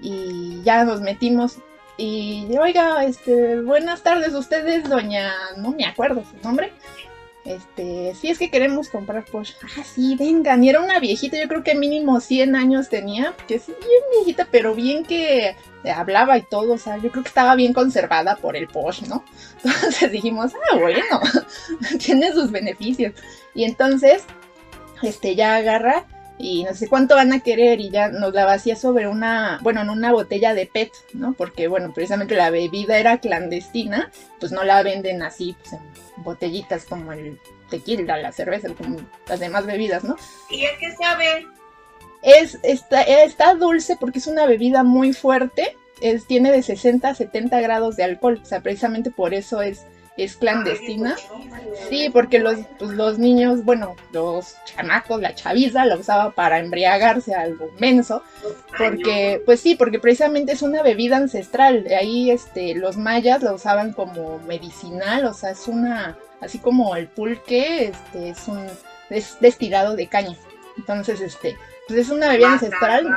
Y 0.00 0.62
ya 0.64 0.84
nos 0.84 1.00
metimos. 1.00 1.58
Y 1.96 2.48
oiga, 2.60 3.04
este, 3.04 3.60
buenas 3.60 4.02
tardes, 4.02 4.34
ustedes, 4.34 4.88
doña, 4.88 5.32
no 5.56 5.72
me 5.72 5.86
acuerdo 5.86 6.24
su 6.24 6.36
nombre. 6.46 6.72
Este, 7.44 8.14
si 8.14 8.30
es 8.30 8.38
que 8.38 8.50
queremos 8.50 8.88
comprar 8.88 9.24
Porsche. 9.26 9.54
Ah, 9.62 9.84
sí, 9.84 10.16
vengan. 10.16 10.64
Y 10.64 10.70
era 10.70 10.80
una 10.80 10.98
viejita, 10.98 11.38
yo 11.38 11.46
creo 11.46 11.62
que 11.62 11.74
mínimo 11.74 12.20
100 12.20 12.56
años 12.56 12.88
tenía, 12.88 13.34
que 13.46 13.58
sí, 13.58 13.72
bien 13.78 14.02
viejita, 14.16 14.48
pero 14.50 14.74
bien 14.74 15.04
que 15.04 15.54
hablaba 15.94 16.38
y 16.38 16.42
todo, 16.42 16.72
o 16.72 16.78
sea, 16.78 16.96
yo 16.96 17.10
creo 17.10 17.22
que 17.22 17.28
estaba 17.28 17.54
bien 17.54 17.74
conservada 17.74 18.36
por 18.36 18.56
el 18.56 18.66
Porsche, 18.66 19.06
¿no? 19.06 19.24
Entonces 19.64 20.10
dijimos, 20.10 20.52
ah, 20.54 20.76
bueno, 20.78 21.20
tiene 22.04 22.32
sus 22.32 22.50
beneficios. 22.50 23.12
Y 23.54 23.64
entonces, 23.64 24.24
este, 25.02 25.36
ya 25.36 25.56
agarra 25.56 26.06
y 26.38 26.64
no 26.64 26.74
sé 26.74 26.88
cuánto 26.88 27.14
van 27.14 27.32
a 27.32 27.40
querer 27.40 27.80
y 27.80 27.90
ya 27.90 28.08
nos 28.08 28.32
la 28.34 28.44
vacía 28.44 28.76
sobre 28.76 29.06
una, 29.06 29.58
bueno, 29.62 29.82
en 29.82 29.90
una 29.90 30.12
botella 30.12 30.54
de 30.54 30.66
PET, 30.66 30.90
¿no? 31.12 31.32
Porque, 31.34 31.68
bueno, 31.68 31.92
precisamente 31.94 32.34
la 32.34 32.50
bebida 32.50 32.98
era 32.98 33.18
clandestina, 33.18 34.10
pues 34.40 34.50
no 34.50 34.64
la 34.64 34.82
venden 34.82 35.22
así, 35.22 35.56
pues 35.60 35.74
en 35.74 36.24
botellitas 36.24 36.84
como 36.86 37.12
el 37.12 37.38
tequila, 37.70 38.16
la 38.16 38.32
cerveza, 38.32 38.68
como 38.74 38.98
las 39.28 39.40
demás 39.40 39.66
bebidas, 39.66 40.02
¿no? 40.04 40.16
¿Y 40.50 40.66
a 40.66 40.76
qué 40.78 40.92
sabe? 40.96 41.46
Es, 42.22 42.58
está, 42.62 43.02
está 43.02 43.54
dulce 43.54 43.96
porque 43.98 44.18
es 44.18 44.26
una 44.26 44.46
bebida 44.46 44.82
muy 44.82 45.12
fuerte, 45.12 45.76
es, 46.00 46.26
tiene 46.26 46.50
de 46.50 46.62
60 46.62 47.08
a 47.08 47.14
70 47.14 47.60
grados 47.60 47.96
de 47.96 48.04
alcohol, 48.04 48.40
o 48.42 48.44
sea, 48.44 48.60
precisamente 48.60 49.10
por 49.10 49.34
eso 49.34 49.62
es 49.62 49.86
es 50.16 50.36
clandestina. 50.36 51.16
Sí, 51.88 52.08
porque 52.12 52.38
los, 52.38 52.56
pues, 52.78 52.92
los 52.92 53.18
niños, 53.18 53.64
bueno, 53.64 53.96
los 54.12 54.54
chamacos, 54.64 55.20
la 55.20 55.34
chaviza 55.34 55.84
la 55.84 55.96
usaba 55.96 56.30
para 56.30 56.58
embriagarse 56.58 57.34
algo 57.34 57.70
menso, 57.78 58.22
porque, 58.78 59.42
pues 59.44 59.60
sí, 59.60 59.74
porque 59.74 59.98
precisamente 59.98 60.52
es 60.52 60.62
una 60.62 60.82
bebida 60.82 61.16
ancestral, 61.16 61.84
de 61.84 61.96
ahí 61.96 62.30
este, 62.30 62.74
los 62.74 62.96
mayas 62.96 63.42
la 63.42 63.52
usaban 63.52 63.92
como 63.92 64.38
medicinal, 64.40 65.24
o 65.26 65.34
sea, 65.34 65.50
es 65.50 65.66
una, 65.66 66.16
así 66.40 66.58
como 66.58 66.94
el 66.96 67.08
pulque, 67.08 67.86
este, 67.86 68.30
es 68.30 68.46
un, 68.46 68.66
es 69.10 69.36
destilado 69.40 69.96
de 69.96 70.06
caña. 70.06 70.36
Entonces, 70.76 71.20
este, 71.20 71.56
pues 71.86 72.00
es 72.00 72.10
una 72.10 72.28
bebida 72.28 72.52
ancestral. 72.52 73.08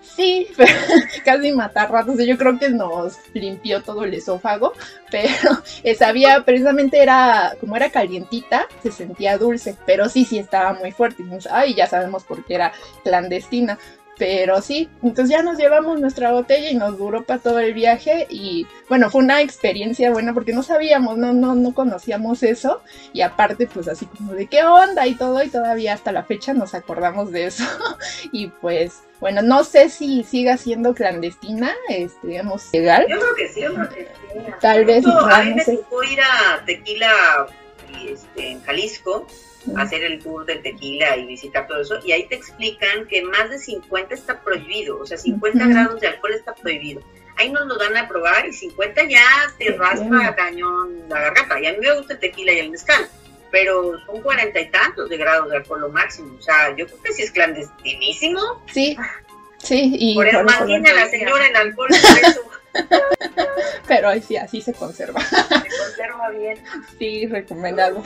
Sí, 0.00 0.48
casi 1.24 1.52
matar 1.52 1.90
ratos. 1.90 2.18
Yo 2.18 2.36
creo 2.36 2.58
que 2.58 2.68
nos 2.68 3.16
limpió 3.32 3.82
todo 3.82 4.04
el 4.04 4.14
esófago, 4.14 4.72
pero 5.10 5.62
sabía, 5.98 6.44
precisamente 6.44 7.02
era, 7.02 7.54
como 7.60 7.76
era 7.76 7.90
calientita, 7.90 8.66
se 8.82 8.92
sentía 8.92 9.38
dulce, 9.38 9.76
pero 9.86 10.08
sí, 10.08 10.24
sí 10.24 10.38
estaba 10.38 10.74
muy 10.74 10.92
fuerte. 10.92 11.22
Y 11.22 11.30
ay, 11.50 11.74
ya 11.74 11.86
sabemos 11.86 12.24
por 12.24 12.44
qué 12.44 12.56
era 12.56 12.72
clandestina. 13.04 13.78
Pero 14.18 14.60
sí, 14.60 14.90
entonces 15.02 15.30
ya 15.30 15.42
nos 15.42 15.56
llevamos 15.56 15.98
nuestra 15.98 16.32
botella 16.32 16.70
y 16.70 16.74
nos 16.74 16.98
duró 16.98 17.24
para 17.24 17.40
todo 17.40 17.58
el 17.58 17.72
viaje 17.72 18.26
y 18.28 18.66
bueno, 18.88 19.10
fue 19.10 19.22
una 19.22 19.40
experiencia 19.40 20.10
buena 20.10 20.34
porque 20.34 20.52
no 20.52 20.62
sabíamos, 20.62 21.16
no, 21.16 21.32
no, 21.32 21.54
no 21.54 21.74
conocíamos 21.74 22.42
eso 22.42 22.82
y 23.14 23.22
aparte 23.22 23.66
pues 23.66 23.88
así 23.88 24.04
como 24.06 24.34
de 24.34 24.46
qué 24.46 24.64
onda 24.64 25.06
y 25.06 25.14
todo 25.14 25.42
y 25.42 25.48
todavía 25.48 25.94
hasta 25.94 26.12
la 26.12 26.24
fecha 26.24 26.52
nos 26.52 26.74
acordamos 26.74 27.32
de 27.32 27.46
eso 27.46 27.64
y 28.32 28.48
pues 28.48 29.02
bueno, 29.18 29.40
no 29.40 29.62
sé 29.62 29.88
si 29.88 30.24
siga 30.24 30.56
siendo 30.56 30.94
clandestina, 30.94 31.72
este, 31.88 32.26
digamos, 32.26 32.68
legal. 32.72 33.06
Yo 33.08 33.20
creo 33.20 33.34
que 33.36 33.48
sí, 33.48 33.60
yo 33.60 33.72
creo 33.72 33.88
que 33.88 34.00
sí. 34.00 34.52
Tal 34.60 34.84
vez. 34.84 35.04
A 35.06 35.44
mí 35.44 35.54
me 35.54 35.64
tocó 35.64 36.02
ir 36.02 36.18
a 36.20 36.64
Tequila 36.64 37.46
este, 38.04 38.50
en 38.50 38.62
Jalisco 38.64 39.28
hacer 39.76 40.02
el 40.02 40.22
tour 40.22 40.44
del 40.44 40.62
tequila 40.62 41.16
y 41.16 41.26
visitar 41.26 41.66
todo 41.66 41.80
eso, 41.80 41.98
y 42.04 42.12
ahí 42.12 42.26
te 42.26 42.34
explican 42.34 43.06
que 43.06 43.22
más 43.22 43.50
de 43.50 43.58
50 43.58 44.14
está 44.14 44.40
prohibido, 44.40 44.98
o 45.00 45.06
sea, 45.06 45.18
50 45.18 45.66
grados 45.66 46.00
de 46.00 46.08
alcohol 46.08 46.34
está 46.34 46.54
prohibido. 46.54 47.02
Ahí 47.36 47.50
nos 47.50 47.66
lo 47.66 47.76
dan 47.76 47.96
a 47.96 48.08
probar 48.08 48.46
y 48.46 48.52
50 48.52 49.04
ya 49.04 49.24
te 49.58 49.72
raspa 49.72 50.34
cañón 50.36 51.08
la 51.08 51.20
garganta. 51.20 51.60
Y 51.60 51.66
a 51.66 51.72
mí 51.72 51.78
me 51.80 51.96
gusta 51.96 52.12
el 52.12 52.20
tequila 52.20 52.52
y 52.52 52.58
el 52.58 52.70
mezcal, 52.70 53.08
pero 53.50 53.98
son 54.04 54.20
cuarenta 54.20 54.60
y 54.60 54.70
tantos 54.70 55.08
de 55.08 55.16
grados 55.16 55.48
de 55.48 55.56
alcohol 55.56 55.80
lo 55.80 55.88
máximo. 55.88 56.36
O 56.38 56.42
sea, 56.42 56.76
yo 56.76 56.86
creo 56.86 57.02
que 57.02 57.12
sí 57.12 57.22
es 57.22 57.30
clandestinísimo. 57.30 58.62
Sí, 58.72 58.96
sí. 59.58 59.94
Y 59.98 60.14
por 60.14 60.28
eso 60.28 60.44
mantiene 60.44 60.90
a 60.90 60.94
la 60.94 61.08
señora 61.08 61.46
en 61.46 61.56
alcohol, 61.56 61.88
por 61.88 62.30
eso. 62.30 62.42
Pero 63.88 64.08
ahí 64.08 64.22
sí, 64.22 64.36
así 64.36 64.60
se 64.60 64.72
conserva. 64.72 65.20
Se 65.20 65.36
conserva 65.38 66.30
bien. 66.30 66.58
Sí, 66.98 67.26
recomendado. 67.26 68.02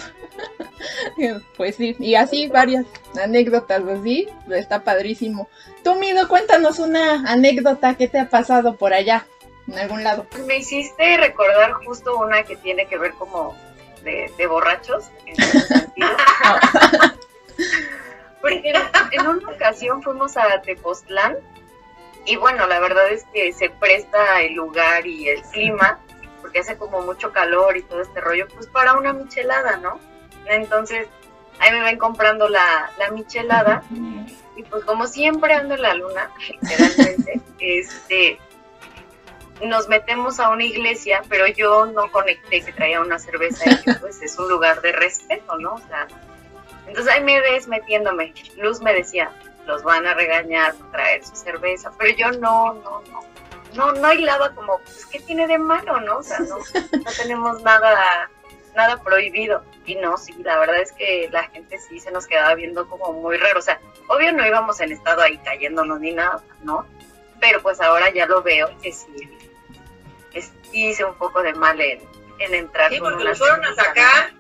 Pues 1.56 1.76
sí, 1.76 1.96
y 1.98 2.14
así 2.14 2.48
varias 2.48 2.86
anécdotas 3.22 3.82
así, 3.88 4.28
está 4.50 4.82
padrísimo. 4.82 5.48
Tú, 5.82 5.94
Mido, 5.96 6.28
cuéntanos 6.28 6.78
una 6.78 7.30
anécdota 7.30 7.94
que 7.94 8.08
te 8.08 8.18
ha 8.18 8.28
pasado 8.28 8.76
por 8.76 8.92
allá, 8.92 9.26
en 9.68 9.78
algún 9.78 10.04
lado. 10.04 10.26
Me 10.46 10.58
hiciste 10.58 11.16
recordar 11.16 11.72
justo 11.72 12.18
una 12.18 12.42
que 12.42 12.56
tiene 12.56 12.86
que 12.86 12.98
ver 12.98 13.12
como 13.14 13.56
de, 14.02 14.46
borrachos, 14.46 15.10
en 15.26 15.40
ese 15.40 15.60
sentido. 15.60 16.08
Porque 18.40 18.72
en 19.12 19.26
una 19.26 19.48
ocasión 19.50 20.02
fuimos 20.02 20.36
a 20.36 20.60
Tepoztlán 20.62 21.36
y 22.26 22.36
bueno, 22.36 22.66
la 22.66 22.80
verdad 22.80 23.08
es 23.10 23.24
que 23.32 23.52
se 23.52 23.70
presta 23.70 24.42
el 24.42 24.54
lugar 24.54 25.06
y 25.06 25.28
el 25.28 25.42
clima, 25.42 26.00
porque 26.42 26.58
hace 26.58 26.76
como 26.76 27.00
mucho 27.02 27.32
calor 27.32 27.76
y 27.76 27.82
todo 27.82 28.02
este 28.02 28.20
rollo, 28.20 28.48
pues 28.52 28.66
para 28.66 28.94
una 28.94 29.12
michelada, 29.12 29.76
¿no? 29.76 30.00
Entonces, 30.48 31.08
ahí 31.58 31.72
me 31.72 31.80
ven 31.80 31.98
comprando 31.98 32.48
la, 32.48 32.90
la 32.98 33.10
michelada 33.10 33.82
y 34.56 34.62
pues 34.62 34.84
como 34.84 35.06
siempre 35.06 35.52
ando 35.54 35.74
en 35.74 35.82
la 35.82 35.94
luna, 35.94 36.30
literalmente, 36.62 37.40
este, 37.60 38.38
nos 39.62 39.88
metemos 39.88 40.40
a 40.40 40.50
una 40.50 40.64
iglesia, 40.64 41.22
pero 41.28 41.46
yo 41.46 41.86
no 41.86 42.10
conecté 42.10 42.62
que 42.64 42.72
traía 42.72 43.00
una 43.00 43.18
cerveza 43.18 43.64
y 43.70 43.94
pues 44.00 44.20
es 44.22 44.38
un 44.38 44.48
lugar 44.48 44.80
de 44.82 44.92
respeto, 44.92 45.58
¿no? 45.58 45.74
O 45.74 45.82
sea, 45.88 46.06
entonces 46.86 47.12
ahí 47.12 47.22
me 47.22 47.40
ves 47.40 47.66
metiéndome. 47.68 48.34
Luz 48.56 48.80
me 48.80 48.92
decía, 48.92 49.30
los 49.66 49.82
van 49.82 50.06
a 50.06 50.14
regañar 50.14 50.74
por 50.74 50.90
traer 50.92 51.24
su 51.24 51.34
cerveza, 51.36 51.90
pero 51.98 52.16
yo 52.16 52.30
no, 52.38 52.74
no, 52.74 53.02
no, 53.10 53.20
no, 53.74 53.92
no 53.92 54.12
hilaba 54.12 54.54
como, 54.54 54.78
pues, 54.78 55.06
¿qué 55.06 55.20
tiene 55.20 55.46
de 55.46 55.58
malo, 55.58 56.00
no? 56.00 56.18
O 56.18 56.22
sea, 56.22 56.38
no, 56.40 56.58
no 56.58 57.10
tenemos 57.16 57.62
nada, 57.62 58.30
nada 58.76 59.02
prohibido. 59.02 59.64
Y 59.84 59.96
no, 59.96 60.16
sí, 60.18 60.34
la 60.44 60.58
verdad 60.58 60.80
es 60.80 60.92
que 60.92 61.28
la 61.32 61.44
gente 61.44 61.78
sí 61.78 61.98
se 61.98 62.10
nos 62.10 62.26
quedaba 62.26 62.54
viendo 62.54 62.88
como 62.88 63.12
muy 63.12 63.36
raro. 63.36 63.58
O 63.58 63.62
sea, 63.62 63.80
obvio 64.08 64.32
no 64.32 64.46
íbamos 64.46 64.80
en 64.80 64.92
estado 64.92 65.22
ahí 65.22 65.38
cayéndonos 65.38 65.98
ni 66.00 66.12
nada, 66.12 66.42
¿no? 66.62 66.86
pero 67.40 67.62
pues 67.62 67.80
ahora 67.80 68.12
ya 68.12 68.26
lo 68.26 68.42
veo 68.42 68.70
que 68.82 68.92
sí, 68.92 69.06
hice 70.72 71.04
un 71.04 71.14
poco 71.14 71.42
de 71.42 71.54
mal 71.54 71.80
en, 71.80 72.00
entrar. 72.38 72.90
Sí, 72.92 72.98
porque 73.00 73.24
los 73.24 73.38
fueron 73.38 73.64
a 73.64 73.74
sacar. 73.74 74.32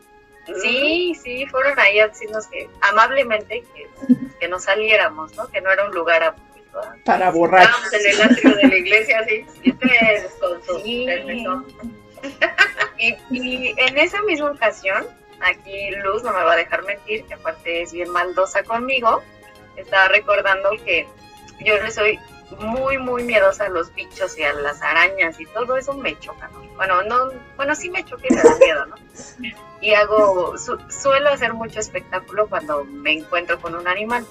Sí, 0.62 1.18
sí, 1.22 1.46
fueron 1.46 1.78
ahí 1.80 1.98
a 1.98 2.08
decirnos 2.08 2.46
que 2.46 2.68
amablemente 2.80 3.64
que, 3.74 3.88
que 4.40 4.48
no 4.48 4.58
saliéramos, 4.58 5.34
¿no? 5.34 5.48
Que 5.48 5.60
no 5.60 5.70
era 5.70 5.84
un 5.84 5.94
lugar 5.94 6.22
a 6.22 6.36
para 7.06 7.30
borrar. 7.30 7.62
Estábamos 7.62 7.92
en 7.94 8.06
el 8.10 8.22
atrio 8.22 8.54
de 8.54 8.68
la 8.68 8.76
iglesia, 8.76 9.24
sí, 9.26 9.46
y 9.62 9.72
ustedes 9.72 10.30
con 10.40 10.62
su 10.62 10.78
sí. 10.80 11.06
y, 12.98 13.16
y 13.30 13.74
en 13.76 13.98
esa 13.98 14.22
misma 14.22 14.50
ocasión, 14.50 15.06
aquí 15.40 15.90
Luz 16.02 16.22
no 16.22 16.32
me 16.32 16.42
va 16.42 16.52
a 16.52 16.56
dejar 16.56 16.84
mentir, 16.84 17.24
que 17.24 17.34
aparte 17.34 17.82
es 17.82 17.92
bien 17.92 18.10
maldosa 18.10 18.62
conmigo, 18.62 19.22
estaba 19.76 20.08
recordando 20.08 20.70
que 20.84 21.06
yo 21.60 21.76
le 21.76 21.90
soy 21.90 22.18
muy, 22.58 22.98
muy 22.98 23.24
miedosa 23.24 23.66
a 23.66 23.68
los 23.68 23.92
bichos 23.94 24.38
y 24.38 24.42
a 24.42 24.52
las 24.52 24.80
arañas 24.82 25.38
y 25.40 25.46
todo 25.46 25.76
eso 25.76 25.94
me 25.94 26.18
choca, 26.18 26.48
¿no? 26.48 26.62
Bueno, 26.76 27.02
no, 27.02 27.32
bueno, 27.56 27.74
sí 27.74 27.90
me 27.90 28.04
choca 28.04 28.24
y 28.28 28.34
me 28.34 28.42
da 28.42 28.56
miedo, 28.58 28.86
¿no? 28.86 28.96
Y 29.80 29.94
hago, 29.94 30.54
suelo 30.56 31.30
hacer 31.30 31.52
mucho 31.54 31.80
espectáculo 31.80 32.46
cuando 32.48 32.84
me 32.84 33.12
encuentro 33.12 33.60
con 33.60 33.74
un 33.74 33.86
animal. 33.88 34.24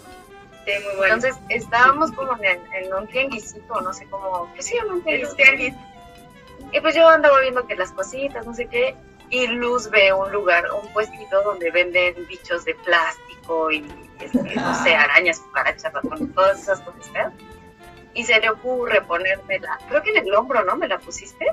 Sí, 0.65 0.71
muy 0.83 0.95
bueno. 0.95 1.15
Entonces, 1.15 1.39
estábamos 1.49 2.11
como 2.13 2.35
en, 2.41 2.59
en 2.73 2.93
un 2.93 3.07
tianguisito, 3.07 3.81
no 3.81 3.93
sé 3.93 4.07
cómo, 4.07 4.51
¿qué 4.55 4.63
se 4.63 4.75
llama 4.75 4.93
un 4.93 5.03
tianguis? 5.03 5.75
Y 6.75 6.81
pues 6.81 6.93
yo 6.93 7.07
andaba 7.07 7.39
viendo 7.39 7.65
que 7.65 7.75
las 7.75 7.91
cositas, 7.91 8.45
no 8.45 8.53
sé 8.53 8.67
qué, 8.67 8.95
y 9.29 9.47
Luz 9.47 9.89
ve 9.89 10.11
un 10.11 10.31
lugar, 10.31 10.65
un 10.71 10.91
puestito 10.91 11.41
donde 11.43 11.71
venden 11.71 12.27
bichos 12.27 12.65
de 12.65 12.75
plástico 12.75 13.71
y, 13.71 13.85
este, 14.19 14.55
no 14.55 14.83
sé, 14.83 14.93
arañas, 14.93 15.39
cucarachas, 15.39 15.93
ratones, 15.93 16.35
todas 16.35 16.61
esas 16.61 16.81
cosas, 16.81 17.11
¿verdad? 17.13 17.33
y 18.15 18.23
se 18.23 18.39
le 18.39 18.49
ocurre 18.49 19.01
ponérmela, 19.01 19.77
creo 19.89 20.01
que 20.01 20.09
en 20.11 20.25
el 20.25 20.33
hombro, 20.33 20.63
¿no? 20.63 20.75
¿Me 20.77 20.87
la 20.87 20.97
pusiste? 20.97 21.45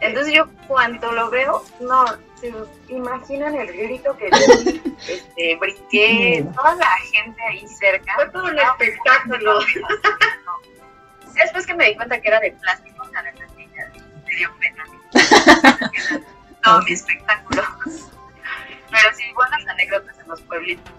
Entonces 0.00 0.34
yo 0.34 0.48
cuando 0.66 1.10
lo 1.12 1.30
veo, 1.30 1.64
no, 1.80 2.04
se 2.40 2.52
imaginan 2.88 3.54
el 3.54 3.72
grito 3.72 4.16
que 4.16 4.26
di, 4.26 4.94
este, 5.08 5.56
brinqué, 5.56 6.44
toda 6.54 6.74
la 6.74 6.92
gente 7.12 7.40
ahí 7.42 7.66
cerca. 7.68 8.12
Fue 8.16 8.28
todo 8.30 8.44
un 8.44 8.58
espectáculo. 8.58 9.60
Después 11.34 11.66
que 11.66 11.74
me 11.74 11.86
di 11.86 11.96
cuenta 11.96 12.20
que 12.20 12.28
era 12.28 12.40
de 12.40 12.52
plástico, 12.52 13.04
la 13.12 13.22
verdad 13.22 13.43
me 14.34 14.38
dio 14.38 14.50
pena. 14.58 14.84
todo 16.62 16.82
mi 16.82 16.92
espectáculo. 16.92 17.62
Pero 18.90 19.16
sí, 19.16 19.24
buenas 19.34 19.66
anécdotas 19.68 20.18
en 20.18 20.28
los 20.28 20.40
pueblitos. 20.42 20.92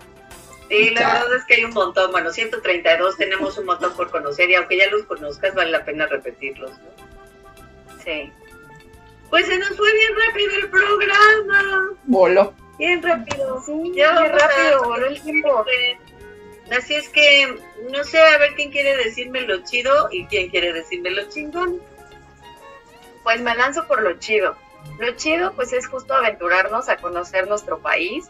Sí, 0.69 0.89
la 0.91 1.13
verdad 1.13 1.35
es 1.35 1.45
que 1.45 1.55
hay 1.55 1.65
un 1.65 1.73
montón, 1.73 2.11
bueno, 2.11 2.31
132 2.31 3.17
tenemos 3.17 3.57
un 3.57 3.65
montón 3.65 3.95
por 3.95 4.09
conocer 4.09 4.49
y 4.49 4.55
aunque 4.55 4.77
ya 4.77 4.89
los 4.89 5.03
conozcas 5.03 5.53
vale 5.53 5.71
la 5.71 5.85
pena 5.85 6.07
repetirlos, 6.07 6.71
¿no? 6.71 7.95
Sí. 8.03 8.31
Pues 9.29 9.45
se 9.45 9.57
nos 9.57 9.75
fue 9.75 9.93
bien 9.93 10.11
rápido 10.27 10.55
el 10.55 10.69
programa. 10.69 11.89
Voló. 12.05 12.53
Bien 12.79 13.01
rápido. 13.01 13.61
Sí, 13.63 13.93
ya 13.95 14.19
bien 14.19 14.31
rápido, 14.31 14.83
voló 14.83 15.05
el 15.05 15.21
tiempo. 15.21 15.65
Así 16.71 16.95
es 16.95 17.09
que, 17.09 17.59
no 17.91 18.03
sé, 18.03 18.19
a 18.19 18.37
ver 18.39 18.55
quién 18.55 18.71
quiere 18.71 18.97
decirme 18.97 19.41
lo 19.41 19.63
chido 19.63 20.09
y 20.11 20.25
quién 20.25 20.49
quiere 20.49 20.73
decirme 20.73 21.11
lo 21.11 21.29
chingón. 21.29 21.79
Pues 23.25 23.41
me 23.41 23.53
lanzo 23.55 23.85
por 23.87 24.01
lo 24.01 24.17
chido. 24.19 24.55
Lo 24.99 25.11
chido 25.15 25.51
pues 25.53 25.73
es 25.73 25.87
justo 25.87 26.13
aventurarnos 26.13 26.87
a 26.87 26.95
conocer 26.95 27.49
nuestro 27.49 27.79
país, 27.79 28.29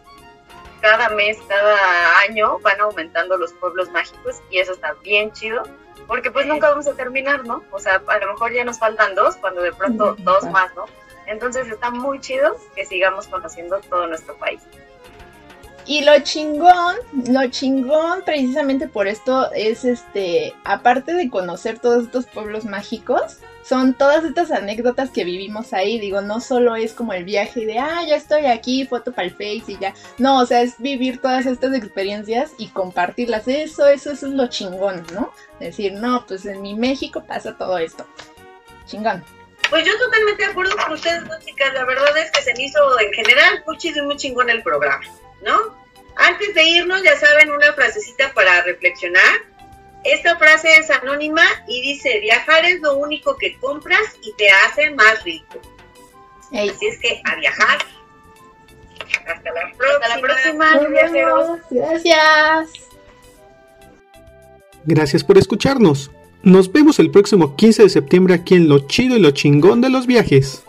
cada 0.82 1.10
mes, 1.10 1.38
cada 1.48 2.20
año 2.20 2.60
van 2.60 2.80
aumentando 2.80 3.38
los 3.38 3.54
pueblos 3.54 3.92
mágicos 3.92 4.42
y 4.50 4.60
eso 4.60 4.72
está 4.72 4.94
bien 5.04 5.32
chido, 5.34 5.64
porque 6.08 6.32
pues 6.32 6.48
nunca 6.48 6.70
vamos 6.70 6.88
a 6.88 6.94
terminar, 6.94 7.46
¿no? 7.46 7.64
O 7.72 7.80
sea, 7.80 8.02
a 8.08 8.18
lo 8.20 8.34
mejor 8.34 8.54
ya 8.54 8.64
nos 8.64 8.80
faltan 8.80 9.16
dos, 9.16 9.36
cuando 9.36 9.62
de 9.62 9.74
pronto 9.74 10.16
dos 10.20 10.46
más, 10.46 10.74
¿no? 10.76 10.86
Entonces 11.28 11.68
está 11.68 11.92
muy 11.92 12.20
chido 12.22 12.56
que 12.74 12.86
sigamos 12.86 13.28
conociendo 13.28 13.80
todo 13.82 14.08
nuestro 14.08 14.38
país. 14.38 14.62
Y 15.88 16.04
lo 16.04 16.20
chingón, 16.20 16.96
lo 17.28 17.48
chingón 17.50 18.24
precisamente 18.26 18.88
por 18.88 19.08
esto 19.08 19.52
es 19.54 19.86
este, 19.86 20.54
aparte 20.64 21.14
de 21.14 21.30
conocer 21.30 21.78
todos 21.78 22.06
estos 22.06 22.26
pueblos 22.26 22.66
mágicos, 22.66 23.38
son 23.64 23.94
todas 23.96 24.24
estas 24.24 24.52
anécdotas 24.52 25.10
que 25.10 25.24
vivimos 25.24 25.74
ahí. 25.74 26.00
Digo, 26.00 26.22
no 26.22 26.40
solo 26.40 26.76
es 26.76 26.94
como 26.94 27.14
el 27.14 27.24
viaje 27.24 27.66
de, 27.66 27.80
ah, 27.80 28.04
ya 28.08 28.16
estoy 28.16 28.46
aquí, 28.46 28.86
foto 28.86 29.12
para 29.12 29.28
el 29.28 29.32
Face 29.32 29.64
y 29.72 29.78
ya. 29.80 29.94
No, 30.18 30.40
o 30.40 30.46
sea, 30.46 30.62
es 30.62 30.76
vivir 30.80 31.20
todas 31.20 31.46
estas 31.46 31.74
experiencias 31.74 32.52
y 32.58 32.68
compartirlas. 32.68 33.48
Eso, 33.48 33.88
eso, 33.88 34.12
eso 34.12 34.28
es 34.28 34.34
lo 34.34 34.48
chingón, 34.48 35.04
¿no? 35.14 35.34
Decir, 35.60 35.94
no, 35.94 36.26
pues 36.28 36.46
en 36.46 36.62
mi 36.62 36.76
México 36.76 37.24
pasa 37.26 37.58
todo 37.58 37.78
esto. 37.78 38.06
Chingón. 38.86 39.24
Pues 39.70 39.84
yo 39.84 39.98
totalmente 39.98 40.44
de 40.44 40.52
acuerdo 40.52 40.76
con 40.78 40.94
ustedes, 40.94 41.24
chicas. 41.44 41.74
La 41.74 41.86
verdad 41.86 42.16
es 42.18 42.32
que 42.32 42.42
se 42.44 42.54
me 42.54 42.66
hizo 42.66 42.80
en 43.00 43.14
general 43.14 43.64
muy 43.66 43.78
chido 43.78 44.04
y 44.04 44.06
muy 44.06 44.18
chingón 44.18 44.50
el 44.50 44.62
programa, 44.62 45.04
¿no? 45.46 45.86
Antes 46.18 46.54
de 46.54 46.64
irnos, 46.64 47.02
ya 47.04 47.16
saben, 47.18 47.52
una 47.52 47.72
frasecita 47.74 48.34
para 48.34 48.62
reflexionar 48.64 49.56
esta 50.06 50.38
frase 50.38 50.68
es 50.78 50.92
anónima 50.92 51.42
y 51.68 51.82
dice, 51.82 52.20
viajar 52.20 52.64
es 52.64 52.80
lo 52.80 52.96
único 52.98 53.36
que 53.38 53.58
compras 53.58 54.04
y 54.22 54.32
te 54.34 54.48
hace 54.50 54.92
más 54.92 55.24
rico. 55.24 55.60
Así 56.52 56.86
es 56.86 57.00
que 57.00 57.22
a 57.26 57.36
viajar. 57.36 57.80
Hasta 59.28 59.52
la 59.52 60.22
próxima. 60.22 60.72
Hasta 60.72 60.90
la 60.90 60.92
próxima. 60.92 61.60
Gracias. 61.72 62.88
Gracias 64.86 65.24
por 65.24 65.40
escucharnos. 65.40 66.12
Nos 66.44 66.72
vemos 66.72 67.00
el 67.00 67.10
próximo 67.10 67.56
15 67.56 67.84
de 67.84 67.90
septiembre 67.90 68.36
aquí 68.36 68.54
en 68.54 68.70
Lo 68.70 68.88
Chido 68.88 69.16
y 69.16 69.20
Lo 69.20 69.32
Chingón 69.32 69.82
de 69.82 69.90
los 69.90 70.06
Viajes. 70.06 70.64